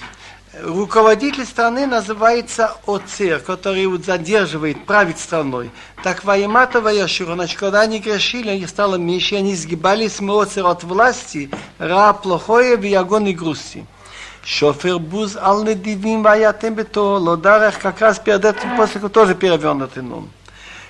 Руководитель 0.64 1.46
страны 1.46 1.86
называется 1.86 2.78
Оцер, 2.88 3.40
который 3.40 3.86
задерживает, 4.02 4.86
правит 4.86 5.20
страной. 5.20 5.70
Так 6.04 6.24
Ваймата 6.24 6.82
Ваяшура, 6.82 7.36
значит, 7.36 7.60
когда 7.60 7.82
они 7.82 8.00
грешили, 8.00 8.50
они 8.50 8.66
стало 8.66 8.96
меньше, 8.96 9.36
они 9.36 9.56
сгибались 9.56 10.20
Мооцер 10.20 10.66
от 10.66 10.84
власти, 10.84 11.52
Ра 11.78 12.14
плохое, 12.14 12.76
Виягон 12.76 13.28
и 13.28 13.34
грусти. 13.34 13.86
Шофер 14.44 14.98
буз 14.98 15.36
ал 15.36 15.64
недивим 15.64 16.24
ваятем 16.24 16.74
бето, 16.74 17.18
лодарах 17.18 17.78
как 17.80 18.00
раз 18.00 18.18
перед 18.18 18.46
этим 18.46 18.78
после 18.78 19.02
тоже 19.10 19.36
перевернутый 19.36 20.02
нун. 20.02 20.30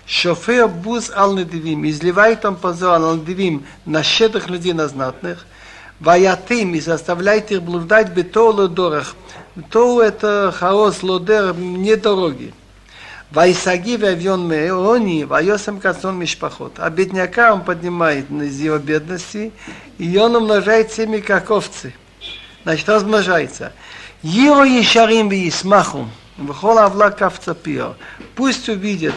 Шофер 0.05 0.67
буз 0.67 1.11
ал 1.13 1.35
недивим, 1.35 1.85
изливает 1.89 2.45
он 2.45 2.55
позор 2.55 3.01
ал 3.01 3.15
недивим 3.15 3.65
на 3.85 4.03
щедрых 4.03 4.47
людей, 4.47 4.73
на 4.73 4.87
знатных, 4.87 5.45
ваятим 5.99 6.75
и 6.75 6.79
заставляет 6.79 7.51
их 7.51 7.63
блуждать 7.63 8.11
бето 8.11 8.51
лодорах. 8.51 9.15
То 9.69 10.01
это 10.01 10.53
хаос 10.55 11.03
лодер, 11.03 11.55
не 11.55 11.95
дороги. 11.95 12.53
Вайсаги 13.31 13.97
вавьон 13.97 14.47
меони, 14.47 15.25
вайосам 15.25 15.79
кацон 15.79 16.17
мишпахот. 16.17 16.73
А 16.77 16.89
бедняка 16.89 17.53
он 17.53 17.63
поднимает 17.63 18.29
из 18.31 18.59
его 18.59 18.77
бедности, 18.77 19.51
и 19.97 20.17
он 20.17 20.35
умножает 20.35 20.91
семьи 20.91 21.19
как 21.19 21.51
овцы 21.51 21.93
значит, 22.67 22.89
размножается. 22.89 23.71
Его 24.23 24.65
ешарим 24.65 25.31
и 25.31 25.47
исмаху, 25.47 26.09
вхол 26.37 26.79
авла 26.79 27.11
кавцапио. 27.11 27.95
Пусть 28.35 28.67
увидят 28.67 29.15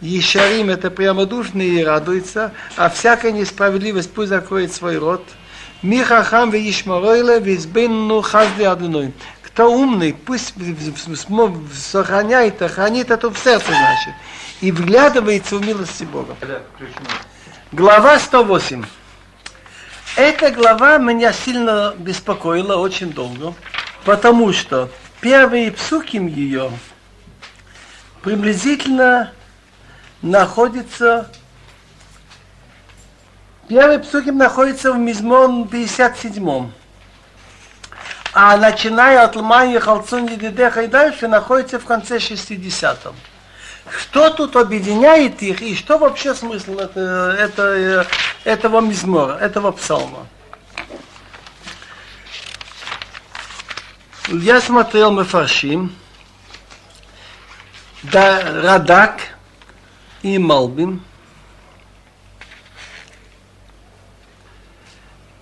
Ешарим 0.00 0.70
это 0.70 0.90
прямодушные 0.90 1.80
и 1.80 1.84
радуются, 1.84 2.52
а 2.76 2.88
всякая 2.88 3.30
несправедливость 3.30 4.10
пусть 4.10 4.30
закроет 4.30 4.72
свой 4.72 4.96
рот. 4.96 5.22
Михахам 5.82 6.50
ве 6.50 6.68
ишмаройле 6.68 7.38
визбенну 7.40 8.22
хазди 8.22 8.62
адуной. 8.62 9.12
Кто 9.52 9.70
умный, 9.70 10.14
пусть 10.14 10.54
сохраняет, 11.74 12.62
хранит 12.70 13.10
это 13.10 13.28
в 13.28 13.38
сердце 13.38 13.66
значит, 13.66 14.14
и 14.62 14.72
вглядывается 14.72 15.56
в 15.56 15.66
милости 15.66 16.04
Бога. 16.04 16.34
Глава 17.70 18.18
108. 18.18 18.82
Эта 20.16 20.50
глава 20.52 20.96
меня 20.96 21.34
сильно 21.34 21.94
беспокоила 21.98 22.76
очень 22.76 23.12
долго, 23.12 23.52
потому 24.06 24.54
что 24.54 24.88
первые 25.20 25.70
псуким 25.70 26.28
ее 26.28 26.70
приблизительно 28.22 29.32
находится 30.22 31.30
Первый 33.68 34.00
псуким 34.00 34.36
находится 34.36 34.92
в 34.92 34.98
Мизмон 34.98 35.68
57 35.68 36.72
а 38.32 38.56
начиная 38.56 39.24
от 39.24 39.36
Лмани, 39.36 39.78
Халцуни, 39.78 40.36
Дедеха 40.36 40.82
и 40.82 40.86
дальше 40.86 41.28
находится 41.28 41.78
в 41.78 41.84
конце 41.84 42.16
60-м. 42.16 43.14
Что 43.90 44.30
тут 44.30 44.56
объединяет 44.56 45.42
их 45.42 45.60
и 45.60 45.76
что 45.76 45.98
вообще 45.98 46.34
смысл 46.34 46.78
это, 46.78 47.36
это, 47.38 48.06
этого 48.44 48.80
мизмора, 48.80 49.34
этого 49.34 49.72
псалма? 49.72 50.26
Я 54.28 54.60
смотрел 54.60 55.12
Мефаршим, 55.12 55.94
да, 58.02 58.62
Радак 58.62 59.20
и 60.22 60.38
Малбим. 60.38 61.04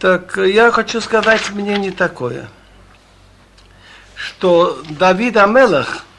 Так 0.01 0.39
я 0.39 0.73
хочу 0.73 1.01
сказать 1.03 1.51
мнение 1.51 1.93
такое, 1.93 2.49
что 4.21 4.83
Давид 4.89 5.37
Амелах– 5.37 6.05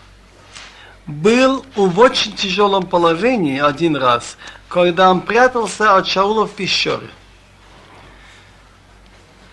был 1.12 1.66
в 1.76 2.00
очень 2.00 2.34
тяжелом 2.34 2.86
положении 2.86 3.60
один 3.60 3.96
раз, 3.96 4.38
когда 4.68 5.12
он 5.12 5.22
прятался 5.22 5.96
от 5.96 6.08
Шаула 6.08 6.48
в 6.48 6.52
пещере. 6.52 7.10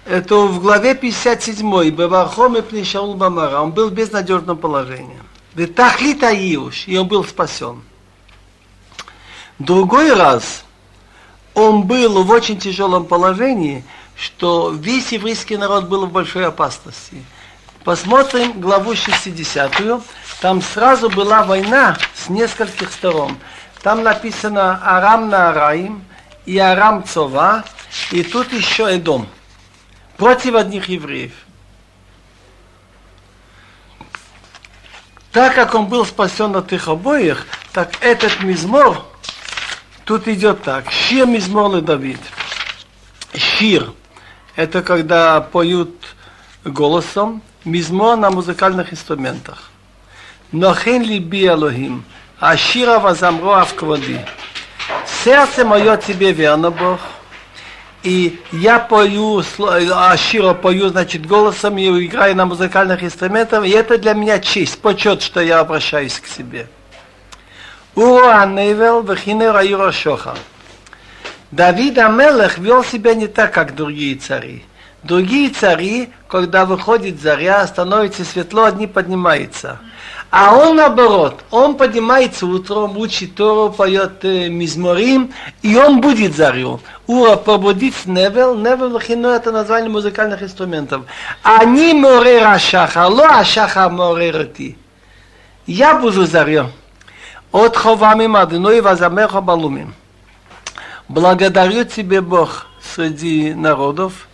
Это 0.05 0.37
в 0.37 0.61
главе 0.61 0.95
57, 0.95 1.91
Бевархом 1.91 2.57
и 2.57 2.85
Шаул 2.85 3.15
Бамара, 3.15 3.61
он 3.61 3.73
был 3.73 3.91
в 3.91 3.93
безнадежном 3.93 4.57
положении. 4.57 5.21
Ветахлит 5.55 6.23
Аиуш, 6.23 6.87
и 6.87 6.97
он 6.97 7.09
был 7.09 7.25
спасен. 7.25 7.83
Другой 9.59 10.15
раз 10.15 10.65
он 11.53 11.83
был 11.83 12.23
в 12.23 12.31
очень 12.31 12.59
тяжелом 12.59 13.05
положении, 13.05 13.85
что 14.17 14.71
весь 14.71 15.13
еврейский 15.13 15.57
народ 15.57 15.89
был 15.89 16.07
в 16.07 16.13
большой 16.13 16.47
опасности. 16.47 17.25
Посмотрим 17.89 18.61
главу 18.61 18.95
60 18.95 19.73
там 20.43 20.61
сразу 20.61 21.09
была 21.09 21.43
война 21.43 21.97
с 22.15 22.29
нескольких 22.29 22.93
сторон. 22.93 23.39
Там 23.83 24.03
написано 24.03 24.79
Арам 24.85 25.31
на 25.31 25.49
Араим 25.49 26.05
и 26.45 26.59
Арам 26.59 27.03
Цова, 27.03 27.65
и 28.11 28.23
тут 28.23 28.53
еще 28.53 28.95
Эдом. 28.95 29.27
Против 30.19 30.57
одних 30.57 30.91
евреев. 30.91 31.33
Так 35.33 35.55
как 35.55 35.75
он 35.75 35.87
был 35.87 36.05
спасен 36.05 36.55
от 36.57 36.71
их 36.75 36.89
обоих, 36.89 37.47
так 37.73 37.95
этот 38.03 38.43
мизмор, 38.43 39.03
тут 40.05 40.29
идет 40.29 40.63
так. 40.63 40.91
Шир 40.91 41.27
мизмор 41.27 41.81
Давид. 41.81 42.21
Шир– 43.35 43.95
это 44.57 44.83
когда 44.83 45.41
поют 45.41 46.15
голосом, 46.65 47.41
мизмор 47.65 48.17
на 48.17 48.31
музыкальных 48.31 48.93
инструментах. 48.93 49.71
Нохен 50.53 51.03
либи 51.03 51.47
Алохим, 51.47 52.05
а 52.39 52.57
шира 52.57 52.99
возамро 52.99 53.61
авкводи. 53.61 54.21
Сердце 55.25 55.65
мое 55.65 55.97
тебе 55.97 56.33
верно, 56.33 56.71
Бог, 56.71 57.01
и 58.03 58.41
я 58.53 58.79
пою, 58.79 59.43
а 59.59 60.17
Широ 60.17 60.55
пою, 60.55 60.89
значит, 60.89 61.27
голосом 61.27 61.79
и 61.79 62.07
играю 62.07 62.37
на 62.37 62.47
музыкальных 62.47 63.03
инструментах, 63.03 63.65
и 63.65 63.71
это 63.71 63.99
для 63.99 64.15
меня 64.15 64.39
честь, 64.39 64.81
почет, 64.81 65.21
что 65.21 65.41
я 65.41 65.59
обращаюсь 65.59 66.19
к 66.19 66.27
себе. 66.27 66.69
Ура 67.95 68.47
Невел 68.47 69.03
Вахинер 69.03 69.57
Аюра 69.57 69.91
Шоха. 69.91 70.37
Давид 71.51 71.99
Амелех 71.99 72.59
вел 72.59 72.85
себя 72.85 73.15
не 73.15 73.27
так, 73.27 73.53
как 73.53 73.75
другие 73.75 74.15
цари. 74.15 74.65
Другие 75.03 75.51
цари, 75.51 76.11
когда 76.27 76.67
выходит 76.67 77.21
заря, 77.21 77.67
становится 77.67 78.25
светло, 78.25 78.65
одни 78.65 78.87
поднимаются. 78.87 79.79
А 80.31 80.55
он 80.55 80.77
наоборот, 80.77 81.43
он 81.51 81.77
поднимается 81.77 82.45
утром, 82.45 82.99
учит 82.99 83.35
Тору, 83.35 83.73
поет 83.73 84.25
э, 84.25 84.49
מזמורים, 84.49 85.33
и 85.63 85.75
он 85.77 86.03
будет 86.03 86.37
зарю. 86.37 86.81
עורה 87.07 87.37
пробудить 87.37 88.05
נבל, 88.05 88.55
נבל 88.55 88.99
כינור 89.01 89.29
это 89.29 89.53
название 89.53 89.89
музыкальных 89.89 90.43
инструментов. 90.43 91.07
אני 91.43 91.95
מעורר 91.95 92.47
השחר, 92.47 93.07
לא 93.07 93.39
השחר 93.39 93.89
מעוררתי. 93.89 94.77
Я 95.67 95.95
буду 95.95 96.27
зарю. 96.27 96.73
אודך 97.51 97.77
בעמים 97.77 98.27
אדוני 98.27 98.83
ואזמרך 98.83 99.41
בלאומים. 99.41 99.95
Благодарю 101.09 101.85
тебе, 101.85 102.21
Бог, 102.21 102.67
среди 102.83 103.55
народов, 103.55 104.28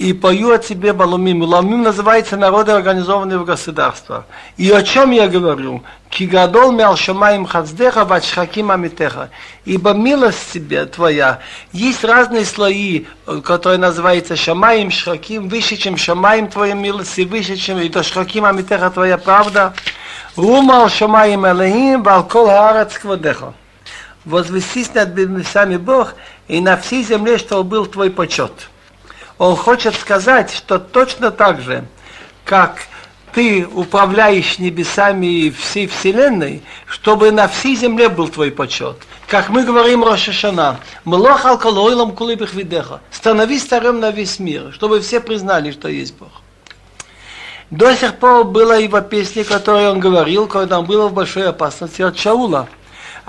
и 0.00 0.14
пою 0.14 0.50
о 0.52 0.58
тебе 0.58 0.94
בלאומים. 0.94 1.42
לאומים 1.42 1.82
называется 1.82 2.38
народы, 2.38 2.72
организованные 2.72 3.36
в 3.36 3.44
государство. 3.44 4.24
И 4.56 4.70
о 4.70 4.82
чем 4.82 5.10
я 5.10 5.28
говорю? 5.28 5.82
Кигадол 6.08 6.72
мял 6.72 6.96
шамаим 6.96 7.44
хаздеха 7.44 8.06
вачхаким 8.06 8.70
амитеха. 8.70 9.28
Ибо 9.66 9.92
милость 9.92 10.52
тебе 10.54 10.86
твоя. 10.86 11.40
Есть 11.72 12.02
разные 12.02 12.46
слои, 12.46 13.04
которые 13.44 13.78
называются 13.78 14.36
шамаим, 14.36 14.90
шхаким, 14.90 15.50
выше, 15.50 15.76
чем 15.76 15.98
шамаим 15.98 16.48
твоя 16.48 16.72
милость, 16.72 17.18
и 17.18 17.26
выше, 17.26 17.56
чем 17.56 17.78
и 17.78 17.90
до 17.90 18.02
шхаким 18.02 18.46
амитеха 18.46 18.88
твоя 18.88 19.18
правда. 19.18 19.74
Румал 20.34 20.88
шамаим 20.88 21.46
элехим, 21.46 22.02
балкол 22.02 22.46
хаарец 22.46 22.98
квадеха. 22.98 23.52
Возвестись 24.24 24.94
над 24.94 25.14
небесами 25.14 25.76
Бог, 25.76 26.14
и 26.48 26.62
на 26.62 26.78
всей 26.78 27.04
земле, 27.04 27.36
что 27.36 27.62
был 27.62 27.84
твой 27.84 28.08
почет. 28.08 28.69
Он 29.40 29.56
хочет 29.56 29.94
сказать, 29.94 30.52
что 30.52 30.78
точно 30.78 31.30
так 31.30 31.62
же, 31.62 31.86
как 32.44 32.76
ты 33.32 33.66
управляешь 33.66 34.58
небесами 34.58 35.48
всей 35.48 35.86
вселенной, 35.86 36.62
чтобы 36.84 37.32
на 37.32 37.48
всей 37.48 37.74
земле 37.74 38.10
был 38.10 38.28
твой 38.28 38.50
почет. 38.50 38.98
Как 39.28 39.48
мы 39.48 39.64
говорим 39.64 40.04
Рошашана, 40.04 40.78
Млох 41.06 41.46
алкалоилом 41.46 42.14
кулыбих 42.14 42.52
видеха, 42.52 43.00
становись 43.10 43.64
царем 43.64 43.98
на 43.98 44.10
весь 44.10 44.38
мир, 44.40 44.74
чтобы 44.74 45.00
все 45.00 45.20
признали, 45.20 45.70
что 45.70 45.88
есть 45.88 46.18
Бог. 46.18 46.42
До 47.70 47.96
сих 47.96 48.16
пор 48.16 48.44
была 48.44 48.76
его 48.76 49.00
песня, 49.00 49.44
которую 49.44 49.92
он 49.92 50.00
говорил, 50.00 50.48
когда 50.48 50.80
он 50.80 50.84
был 50.84 51.08
в 51.08 51.14
большой 51.14 51.48
опасности 51.48 52.02
от 52.02 52.18
Шаула– 52.18 52.68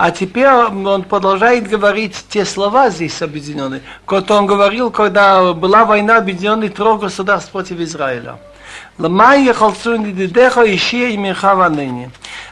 а 0.02 0.10
теперь 0.10 0.48
он 0.48 1.04
продолжает 1.04 1.68
говорить 1.68 2.24
те 2.28 2.44
слова 2.44 2.90
здесь 2.90 3.22
объединенные, 3.22 3.82
которые 4.04 4.40
он 4.40 4.46
говорил, 4.46 4.90
когда 4.90 5.52
была 5.52 5.84
война 5.84 6.16
объединенных 6.16 6.74
трех 6.74 6.98
государств 6.98 7.52
против 7.52 7.78
Израиля. 7.78 8.40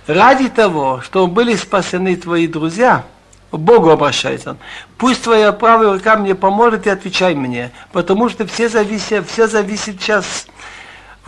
Ради 0.06 0.48
того, 0.48 1.00
чтобы 1.00 1.26
были 1.26 1.56
спасены 1.56 2.14
твои 2.14 2.46
друзья, 2.46 3.02
Богу 3.50 3.90
обращается 3.90 4.50
он. 4.50 4.58
Пусть 4.96 5.24
твоя 5.24 5.50
правая 5.50 5.94
рука 5.94 6.14
мне 6.14 6.36
поможет 6.36 6.86
и 6.86 6.90
отвечай 6.90 7.34
мне, 7.34 7.72
потому 7.90 8.28
что 8.28 8.46
все 8.46 8.68
зависит, 8.68 9.28
все 9.28 9.48
зависит 9.48 10.00
сейчас 10.00 10.46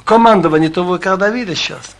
командование 0.05 0.71
того, 0.71 1.01
как 1.01 1.19
Давида 1.19 1.57
сейчас. 1.57 1.97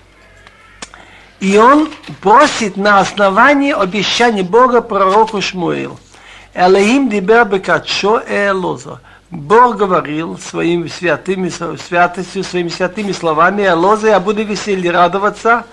И 1.43 1.59
он 1.59 1.91
просит 2.21 2.77
на 2.77 3.01
основании 3.01 3.73
обещания 3.73 4.45
Бога 4.45 4.81
пророку 4.81 5.41
Шмуил. 5.41 5.99
Элеим 6.55 7.09
дибер 7.09 7.47
бекачо 7.47 8.23
элоза. 8.29 9.01
Бог 9.29 9.77
говорил 9.77 10.39
своими 10.39 10.87
святыми 10.87 11.49
святостью, 11.49 12.45
своими 12.45 12.69
святыми 12.69 13.11
словами, 13.11 13.67
Элоза, 13.67 14.11
я 14.11 14.21
буду 14.21 14.45
веселье 14.45 14.93
радоваться, 14.93 15.65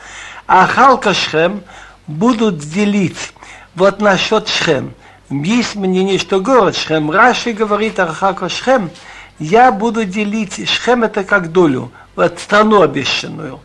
а 0.47 0.65
Халка 0.65 1.13
Шхем 1.13 1.61
будут 2.07 2.57
делить. 2.57 3.32
Вот 3.76 4.01
насчет 4.01 4.47
Шхем. 4.47 4.95
Есть 5.30 5.76
мнение, 5.76 6.17
что 6.17 6.39
город 6.39 6.78
Шхем. 6.78 7.11
Раши 7.11 7.53
говорит, 7.53 7.99
Архака 7.99 8.49
Шхем, 8.49 8.89
я 9.38 9.72
буду 9.72 10.03
делить, 10.03 10.67
Шхем 10.67 11.03
это 11.03 11.24
как 11.24 11.51
долю, 11.51 11.91
вот 12.15 12.39
страну 12.39 12.82
обещанную. 12.82 13.59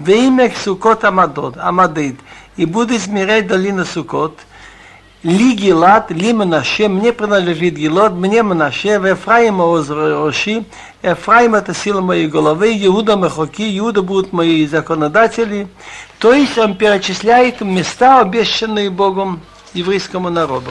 Веймек 0.00 0.56
Сукот 0.56 1.04
Амадот, 1.04 1.56
Амадит, 1.58 2.18
и 2.56 2.64
буду 2.64 2.98
смирять 2.98 3.46
долину 3.46 3.84
Сукот, 3.84 4.38
Ли 5.22 5.54
Гилат, 5.54 6.10
Ли 6.10 6.32
Менаше, 6.32 6.88
мне 6.88 7.12
принадлежит 7.12 7.74
Гилот, 7.74 8.14
мне 8.14 8.42
Менаше, 8.42 8.98
в 8.98 9.04
Ефраима 9.06 9.64
Оши, 10.26 10.64
Ефраим 11.02 11.54
это 11.54 11.74
сила 11.74 12.00
моей 12.00 12.28
головы, 12.28 12.72
Иуда 12.86 13.18
Махоки, 13.18 13.78
Иуда 13.78 14.00
будут 14.00 14.32
мои 14.32 14.66
законодатели. 14.66 15.68
То 16.18 16.32
есть 16.32 16.56
он 16.56 16.76
перечисляет 16.76 17.60
места, 17.60 18.20
обещанные 18.20 18.88
Богом 18.88 19.40
еврейскому 19.74 20.30
народу. 20.30 20.70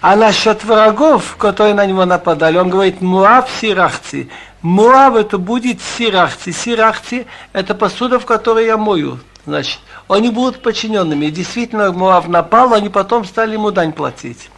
А 0.00 0.14
насчет 0.14 0.64
врагов, 0.64 1.36
которые 1.36 1.74
на 1.74 1.84
него 1.86 2.04
нападали, 2.04 2.58
он 2.58 2.70
говорит, 2.70 3.00
Муав 3.00 3.48
Сирахци, 3.60 4.28
Муав 4.62 5.14
это 5.16 5.38
будет 5.38 5.80
Сирахци. 5.80 6.52
Сирахци 6.52 7.26
это 7.52 7.74
посуда, 7.74 8.18
в 8.18 8.26
которой 8.26 8.66
я 8.66 8.76
мою. 8.76 9.18
Значит, 9.46 9.78
они 10.08 10.30
будут 10.30 10.62
подчиненными. 10.62 11.26
И 11.26 11.30
действительно, 11.30 11.92
Муав 11.92 12.28
напал, 12.28 12.74
они 12.74 12.88
потом 12.88 13.24
стали 13.24 13.52
ему 13.52 13.70
дань 13.70 13.92
платить. 13.92 14.50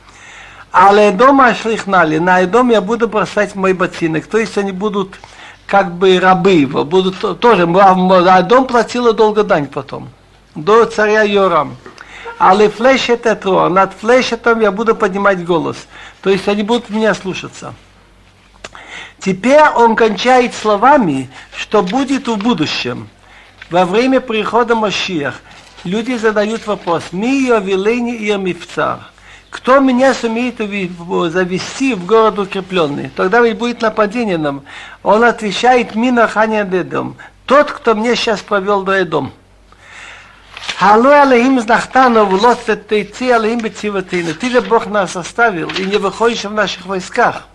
А 0.73 1.11
дома 1.13 1.55
шлихнали, 1.55 2.19
на 2.19 2.45
дом 2.47 2.71
я 2.71 2.81
буду 2.81 3.09
бросать 3.09 3.55
мой 3.55 3.73
ботинок. 3.73 4.27
То 4.27 4.39
есть 4.39 4.57
они 4.57 4.73
будут 4.73 5.19
как 5.67 5.93
бы 5.95 6.19
рабы 6.19 6.53
его, 6.53 6.85
будут 6.85 7.41
тоже, 7.41 7.69
а 7.69 8.43
дом 8.43 8.67
платила 8.67 9.13
долго 9.13 9.45
дань 9.45 9.67
потом, 9.67 10.09
до 10.55 10.85
царя 10.85 11.23
Йорам. 11.23 11.77
Але 12.39 12.71
флешет 12.71 13.27
это, 13.27 13.69
над 13.69 13.93
флешетом 13.93 14.61
я 14.61 14.73
буду 14.73 14.95
поднимать 14.95 15.45
голос. 15.45 15.77
То 16.23 16.31
есть 16.31 16.49
они 16.49 16.63
будут 16.63 16.89
меня 16.89 17.15
слушаться. 17.15 17.75
Теперь 19.21 19.61
он 19.77 19.97
кончает 19.97 20.55
словами, 20.55 21.29
что 21.55 21.83
будет 21.83 22.27
в 22.27 22.37
будущем. 22.37 23.09
Во 23.69 23.85
время 23.85 24.21
прихода 24.21 24.75
Машиах 24.75 25.41
люди 25.85 26.17
задают 26.17 26.67
вопрос, 26.67 27.05
ми 27.13 27.43
явилени 27.43 28.17
и 28.17 28.35
мифцар. 28.37 29.01
Кто 29.51 29.81
меня 29.81 30.15
сумеет 30.15 30.59
завести 30.59 31.95
в 31.95 32.07
город 32.07 32.39
укрепленный? 32.39 33.11
Тогда 33.15 33.41
ведь 33.41 33.59
будет 33.59 33.83
нападение 33.83 34.39
нам. 34.39 34.63
Он 35.03 35.25
отвечает, 35.25 35.95
мина 35.95 36.27
ханя 36.27 36.65
дедом. 36.65 37.17
Тот, 37.47 37.71
кто 37.73 37.95
мне 37.95 38.15
сейчас 38.15 38.41
провел 38.41 38.85
до 38.85 39.05
дом. 39.05 39.33
Алло 40.79 41.11
Аллахим 41.11 41.61
знахтану 41.61 42.25
в 42.25 42.43
лоце 42.43 42.77
тейци 42.77 43.31
Аллахим 43.31 43.59
бециватейну. 43.59 44.35
Ты 44.35 44.51
же 44.51 44.61
Бог 44.61 44.87
нас 44.87 45.17
оставил 45.17 45.69
и 45.69 45.85
не 45.85 45.99
выходишь 45.99 46.45
в 46.45 46.53
наших 46.53 46.87
войсках. 46.87 47.50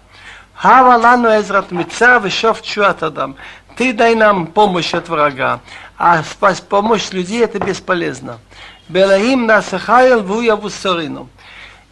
Хавалану 0.56 1.30
эзрат 1.40 1.72
митца 1.72 2.20
вешов 2.20 2.62
чуат 2.62 3.04
адам. 3.04 3.36
Ты 3.76 3.92
дай 3.94 4.16
нам 4.16 4.48
помощь 4.48 4.94
от 4.94 5.10
врага, 5.10 5.60
а 5.98 6.24
спас 6.24 6.62
помощь 6.62 7.12
людей 7.12 7.44
это 7.44 7.60
бесполезно. 7.60 8.40
Белаим 8.88 9.46
насахайл 9.46 10.24
вуяву 10.24 10.70
сорину. 10.70 11.30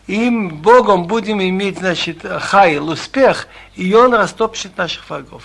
Им 0.07 0.49
Богом 0.61 1.07
будем 1.07 1.41
иметь, 1.41 1.79
значит, 1.79 2.25
хайл, 2.41 2.89
успех, 2.89 3.47
и 3.75 3.93
он 3.93 4.13
растопчет 4.13 4.77
наших 4.77 5.09
врагов. 5.09 5.43